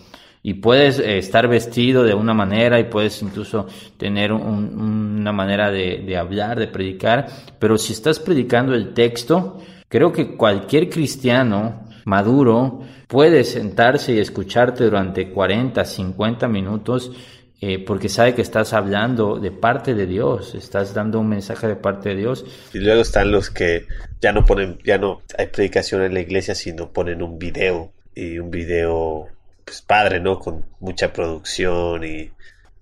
[0.42, 6.02] Y puedes eh, estar vestido de una manera y puedes incluso tener una manera de,
[6.04, 7.26] de hablar, de predicar.
[7.60, 9.58] Pero si estás predicando el texto,
[9.88, 17.12] creo que cualquier cristiano maduro puede sentarse y escucharte durante 40, 50 minutos
[17.62, 21.76] eh, porque sabe que estás hablando de parte de Dios, estás dando un mensaje de
[21.76, 22.46] parte de Dios.
[22.72, 23.86] Y luego están los que
[24.22, 28.38] ya no ponen, ya no hay predicación en la iglesia, sino ponen un video y
[28.38, 29.28] un video,
[29.62, 30.38] pues padre, ¿no?
[30.38, 32.30] Con mucha producción y,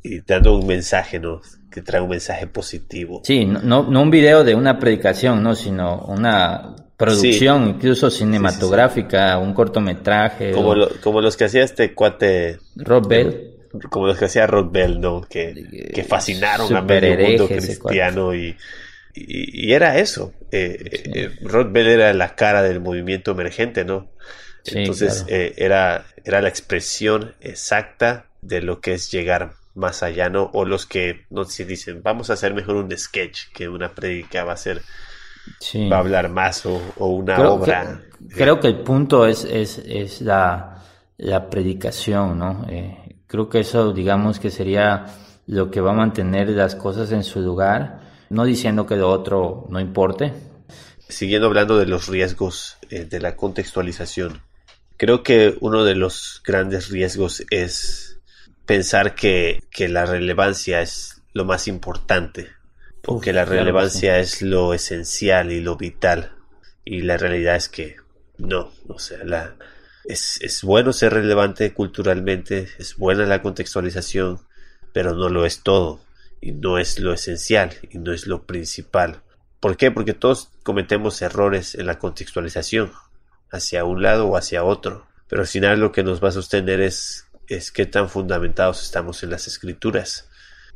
[0.04, 1.40] y dando un mensaje, ¿no?
[1.72, 3.22] Que trae un mensaje positivo.
[3.24, 5.56] Sí, no, no un video de una predicación, ¿no?
[5.56, 10.52] Sino una producción, incluso cinematográfica, un cortometraje.
[10.52, 12.60] Como, como los que hacía este cuate.
[12.76, 13.57] Rob Bell
[13.90, 15.22] como los que hacía Rod Bell, ¿no?
[15.22, 18.56] Que, que fascinaron a medio mundo cristiano y,
[19.14, 20.32] y, era eso.
[20.50, 24.10] Eh, eh, Rod Bell era la cara del movimiento emergente, ¿no?
[24.64, 30.50] Entonces eh, era, era la expresión exacta de lo que es llegar más allá, ¿no?
[30.52, 34.44] O los que no se dicen, vamos a hacer mejor un sketch que una predica
[34.44, 34.82] va a ser,
[35.90, 38.02] va a hablar más o, una obra.
[38.34, 40.82] creo que el punto es, es, es la,
[41.16, 42.66] la predicación, ¿no?
[42.68, 45.06] Eh, Creo que eso, digamos, que sería
[45.46, 48.00] lo que va a mantener las cosas en su lugar,
[48.30, 50.32] no diciendo que lo otro no importe.
[51.08, 54.42] Siguiendo hablando de los riesgos eh, de la contextualización,
[54.96, 58.18] creo que uno de los grandes riesgos es
[58.64, 62.48] pensar que, la relevancia es lo más importante,
[63.06, 66.32] o que la relevancia es lo esencial y lo vital,
[66.84, 67.96] y la realidad es que
[68.38, 69.54] no, o sea, la,
[70.04, 74.40] es, es bueno ser relevante culturalmente, es buena la contextualización,
[74.92, 76.00] pero no lo es todo,
[76.40, 79.22] y no es lo esencial, y no es lo principal.
[79.60, 79.90] ¿Por qué?
[79.90, 82.92] Porque todos cometemos errores en la contextualización,
[83.50, 85.06] hacia un lado o hacia otro.
[85.28, 89.22] Pero al final lo que nos va a sostener es, es qué tan fundamentados estamos
[89.22, 90.28] en las escrituras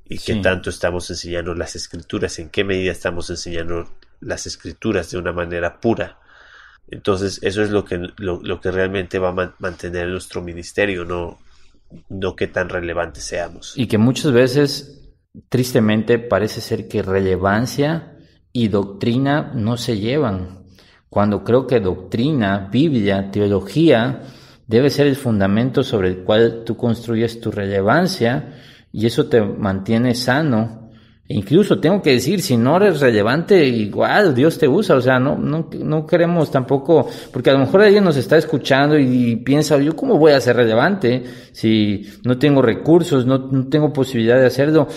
[0.04, 5.18] y qué tanto estamos enseñando las escrituras, en qué medida estamos enseñando las escrituras de
[5.18, 6.18] una manera pura
[6.89, 11.39] entonces, eso es lo que, lo, que realmente va a mantener nuestro ministerio, no,
[12.09, 13.72] no que tan relevantes seamos.
[13.76, 15.11] Y que muchas veces,
[15.49, 18.16] tristemente, parece ser que relevancia
[18.53, 20.66] y doctrina no se llevan.
[21.09, 24.22] Cuando creo que doctrina, Biblia, teología,
[24.66, 28.55] debe ser el fundamento sobre el cual tú construyes tu relevancia
[28.93, 30.82] y eso te mantiene sano
[31.28, 35.38] Incluso tengo que decir, si no eres relevante, igual Dios te usa, o sea, no,
[35.38, 39.96] no, no queremos tampoco, porque a lo mejor alguien nos está escuchando y, piensa, yo
[39.96, 44.88] cómo voy a ser relevante si no tengo recursos, no, no tengo posibilidad de hacerlo.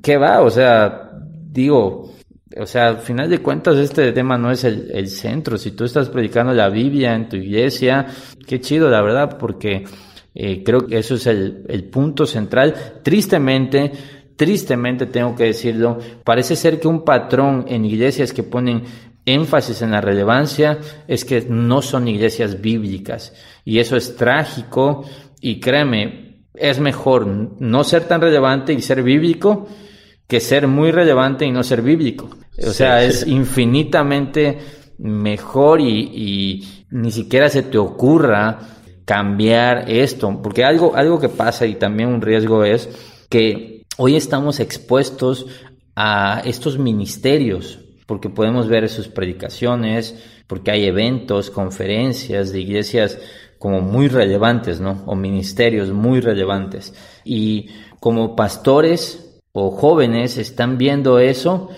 [0.00, 0.40] ¿Qué va?
[0.40, 1.10] O sea,
[1.50, 2.12] digo,
[2.56, 5.58] o sea, al final de cuentas este tema no es el, el centro.
[5.58, 8.06] Si tú estás predicando la Biblia en tu iglesia,
[8.46, 9.84] qué chido, la verdad, porque
[10.34, 12.74] eh, creo que eso es el, el punto central.
[13.02, 13.92] Tristemente,
[14.36, 18.84] tristemente tengo que decirlo, parece ser que un patrón en iglesias que ponen
[19.24, 23.32] énfasis en la relevancia es que no son iglesias bíblicas.
[23.64, 25.04] Y eso es trágico
[25.40, 29.68] y créeme, es mejor no ser tan relevante y ser bíblico
[30.26, 32.30] que ser muy relevante y no ser bíblico.
[32.66, 34.58] O sea, es infinitamente
[34.98, 38.58] mejor y, y, ni siquiera se te ocurra
[39.04, 42.88] cambiar esto, porque algo, algo que pasa y también un riesgo es
[43.28, 45.46] que hoy estamos expuestos
[45.94, 50.16] a estos ministerios, porque podemos ver sus predicaciones,
[50.46, 53.18] porque hay eventos, conferencias de iglesias
[53.58, 55.02] como muy relevantes, ¿no?
[55.06, 56.94] O ministerios muy relevantes.
[57.24, 57.68] Y
[58.00, 61.68] como pastores o jóvenes están viendo eso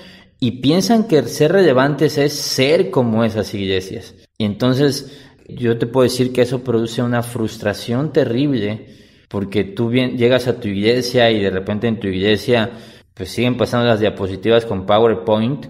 [0.40, 4.14] y piensan que ser relevantes es ser como esas iglesias.
[4.38, 10.16] Y entonces yo te puedo decir que eso produce una frustración terrible porque tú bien,
[10.16, 12.70] llegas a tu iglesia y de repente en tu iglesia
[13.14, 15.66] pues siguen pasando las diapositivas con PowerPoint,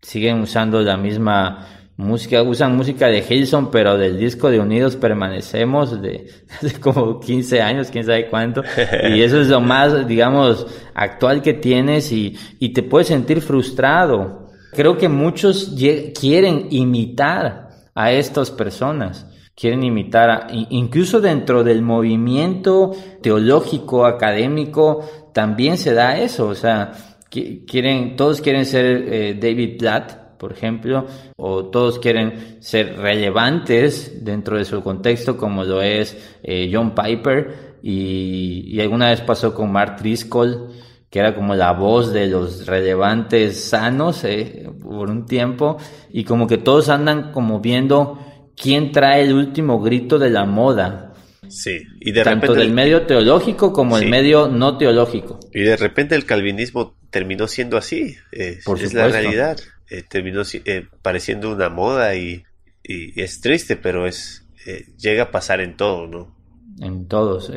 [0.00, 6.00] siguen usando la misma música, usan música de Hilson, pero del disco de Unidos Permanecemos
[6.00, 8.62] de hace como 15 años, quién sabe cuánto.
[9.08, 14.50] Y eso es lo más, digamos, actual que tienes y, y te puedes sentir frustrado.
[14.72, 15.74] Creo que muchos
[16.18, 22.92] quieren imitar a estas personas quieren imitar, a, incluso dentro del movimiento
[23.22, 26.92] teológico, académico, también se da eso, o sea,
[27.30, 34.58] quieren, todos quieren ser eh, David Platt, por ejemplo, o todos quieren ser relevantes dentro
[34.58, 39.96] de su contexto, como lo es eh, John Piper, y, alguna vez pasó con Mark
[39.98, 40.68] Driscoll,
[41.10, 45.76] que era como la voz de los relevantes sanos eh, por un tiempo,
[46.10, 48.18] y como que todos andan como viendo
[48.56, 51.12] quién trae el último grito de la moda.
[51.48, 55.40] Sí, y de Tanto del medio teológico como el medio no teológico.
[55.52, 59.58] Y de repente el calvinismo terminó siendo así, es la realidad.
[59.90, 62.42] Eh, terminó eh, pareciendo una moda y,
[62.82, 66.34] es triste, pero es eh, llega a pasar en todo, ¿no?
[66.80, 67.52] En todos.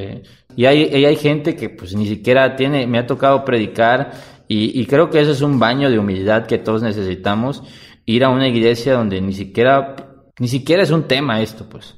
[0.56, 4.12] Y hay, hay gente que pues ni siquiera tiene, me ha tocado predicar
[4.48, 7.64] y, y creo que eso es un baño de humildad que todos necesitamos,
[8.06, 10.07] ir a una iglesia donde ni siquiera
[10.40, 11.96] ni siquiera es un tema esto, pues.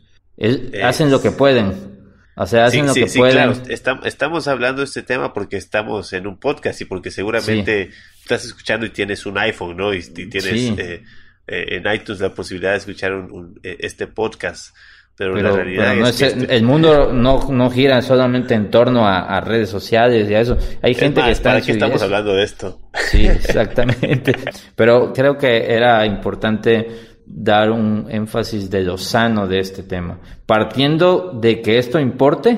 [0.82, 2.00] Hacen lo que pueden.
[2.36, 3.54] O sea, hacen lo que pueden.
[3.54, 4.06] Claro.
[4.06, 7.90] estamos hablando de este tema porque estamos en un podcast y porque seguramente
[8.22, 9.94] estás escuchando y tienes un iPhone, ¿no?
[9.94, 10.46] Y, tienes
[10.80, 11.04] eh,
[11.48, 13.12] eh, en iTunes la posibilidad de escuchar
[13.64, 14.74] eh, este podcast.
[15.18, 19.42] Pero, la realidad es, que este el mundo no, no gira solamente en torno a,
[19.42, 20.58] redes sociales y a eso.
[20.82, 21.50] Hay gente que está...
[21.50, 22.80] ¿Para qué estamos hablando de esto?
[23.12, 24.34] Sí, exactamente.
[24.78, 30.20] pero creo que era importante dar un énfasis de lo sano de este tema.
[30.46, 32.58] Partiendo de que esto importe,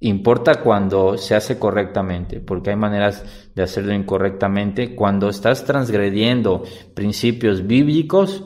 [0.00, 4.94] importa cuando se hace correctamente, porque hay maneras de hacerlo incorrectamente.
[4.94, 6.64] Cuando estás transgrediendo
[6.94, 8.44] principios bíblicos,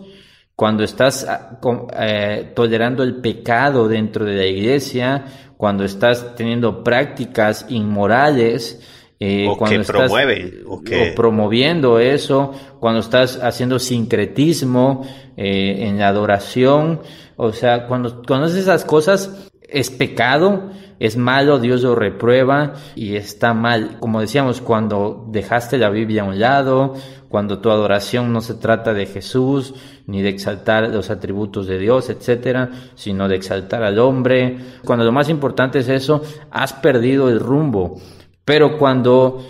[0.56, 1.58] cuando estás ah,
[2.00, 5.24] eh, tolerando el pecado dentro de la iglesia,
[5.56, 8.80] cuando estás teniendo prácticas inmorales,
[9.18, 10.82] eh, o cuando que estás, promueve, o,
[11.14, 15.06] promoviendo eso, cuando estás haciendo sincretismo
[15.36, 17.00] eh, en la adoración,
[17.36, 23.16] o sea, cuando, cuando haces esas cosas es pecado, es malo, Dios lo reprueba y
[23.16, 23.98] está mal.
[24.00, 26.94] Como decíamos, cuando dejaste la Biblia a un lado,
[27.28, 29.74] cuando tu adoración no se trata de Jesús,
[30.06, 34.58] ni de exaltar los atributos de Dios, etcétera, sino de exaltar al hombre.
[34.84, 38.00] Cuando lo más importante es eso, has perdido el rumbo.
[38.46, 39.44] Pero cuando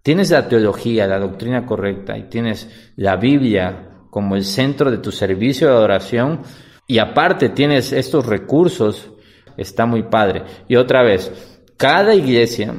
[0.00, 5.10] tienes la teología, la doctrina correcta y tienes la Biblia como el centro de tu
[5.12, 6.42] servicio de adoración
[6.86, 9.10] y aparte tienes estos recursos,
[9.56, 10.44] está muy padre.
[10.68, 11.32] Y otra vez,
[11.76, 12.74] cada iglesia,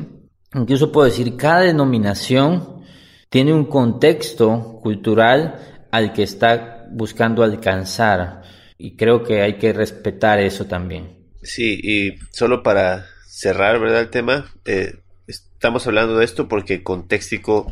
[0.55, 2.82] incluso puedo decir cada denominación,
[3.30, 5.60] tiene un contexto cultural
[5.91, 8.43] al que está buscando alcanzar.
[8.78, 11.18] Y creo que hay que respetar eso también.
[11.43, 13.99] Sí, y solo para cerrar, ¿verdad?
[13.99, 14.93] El tema, eh,
[15.60, 17.70] Estamos hablando de esto porque Contextico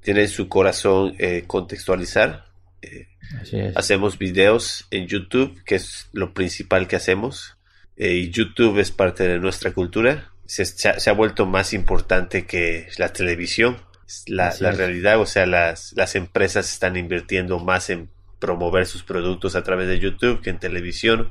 [0.00, 2.46] tiene en su corazón eh, contextualizar.
[2.82, 3.06] Eh,
[3.76, 7.56] hacemos videos en YouTube, que es lo principal que hacemos.
[7.96, 10.32] Eh, y YouTube es parte de nuestra cultura.
[10.44, 13.76] Se, ha, vuelto más importante que la televisión.
[14.26, 18.10] La, la realidad, o sea, las, las empresas están invirtiendo más en
[18.40, 21.30] promover sus productos a través de YouTube que en televisión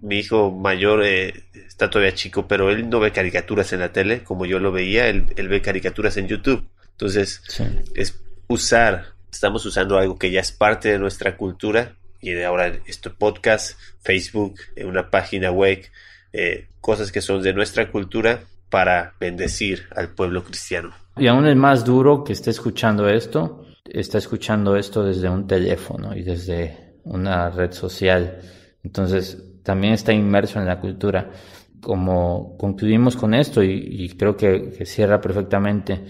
[0.00, 4.22] mi hijo mayor eh, está todavía chico, pero él no ve caricaturas en la tele
[4.22, 6.66] como yo lo veía, él, ve caricaturas en YouTube.
[6.92, 7.42] Entonces,
[7.94, 8.18] es
[8.48, 13.10] usar, estamos usando algo que ya es parte de nuestra cultura y de ahora este
[13.10, 15.84] podcast, Facebook, eh, una página web,
[16.32, 18.40] eh, cosas que son de nuestra cultura
[18.70, 20.94] para bendecir al pueblo cristiano.
[21.16, 26.16] Y aún es más duro que esté escuchando esto, está escuchando esto desde un teléfono
[26.16, 28.40] y desde una red social.
[28.82, 31.28] Entonces, también está inmerso en la cultura.
[31.80, 36.04] Como concluimos con esto, y, creo que, cierra perfectamente,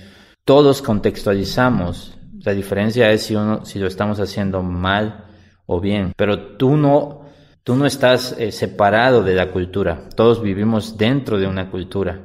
[0.44, 2.18] todos contextualizamos.
[2.44, 5.24] La diferencia es si, uno, si lo estamos haciendo mal
[5.64, 7.22] o bien, pero tú no,
[7.64, 10.08] tú no estás eh, separado de la cultura.
[10.14, 12.20] Todos vivimos dentro de una cultura.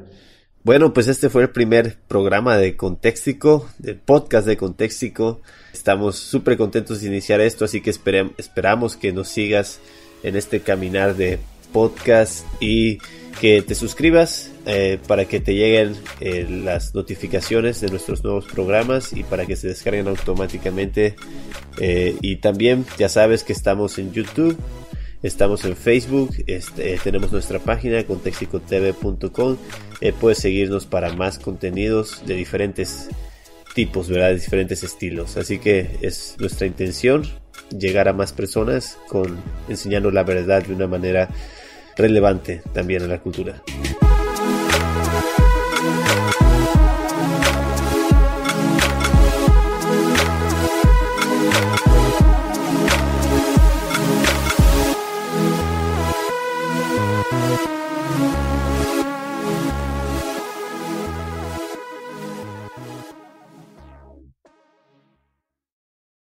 [0.63, 5.41] Bueno, pues este fue el primer programa de Contextico, del podcast de Contextico.
[5.73, 9.79] Estamos súper contentos de iniciar esto, así que esperamos que nos sigas
[10.23, 11.39] en este caminar de
[11.71, 12.99] podcast y
[13.39, 19.13] que te suscribas eh, para que te lleguen eh, las notificaciones de nuestros nuevos programas
[19.13, 21.15] y para que se descarguen automáticamente.
[21.79, 24.55] Eh, y también ya sabes que estamos en YouTube,
[25.23, 29.57] estamos en Facebook, este, tenemos nuestra página contexticotv.com.
[30.19, 33.09] puedes seguirnos para más contenidos de diferentes
[33.73, 34.29] tipos, ¿verdad?
[34.29, 35.37] De diferentes estilos.
[35.37, 37.40] Así que es nuestra intención
[37.77, 41.29] llegar a más personas con enseñando la verdad de una manera
[41.95, 43.61] relevante también a la cultura.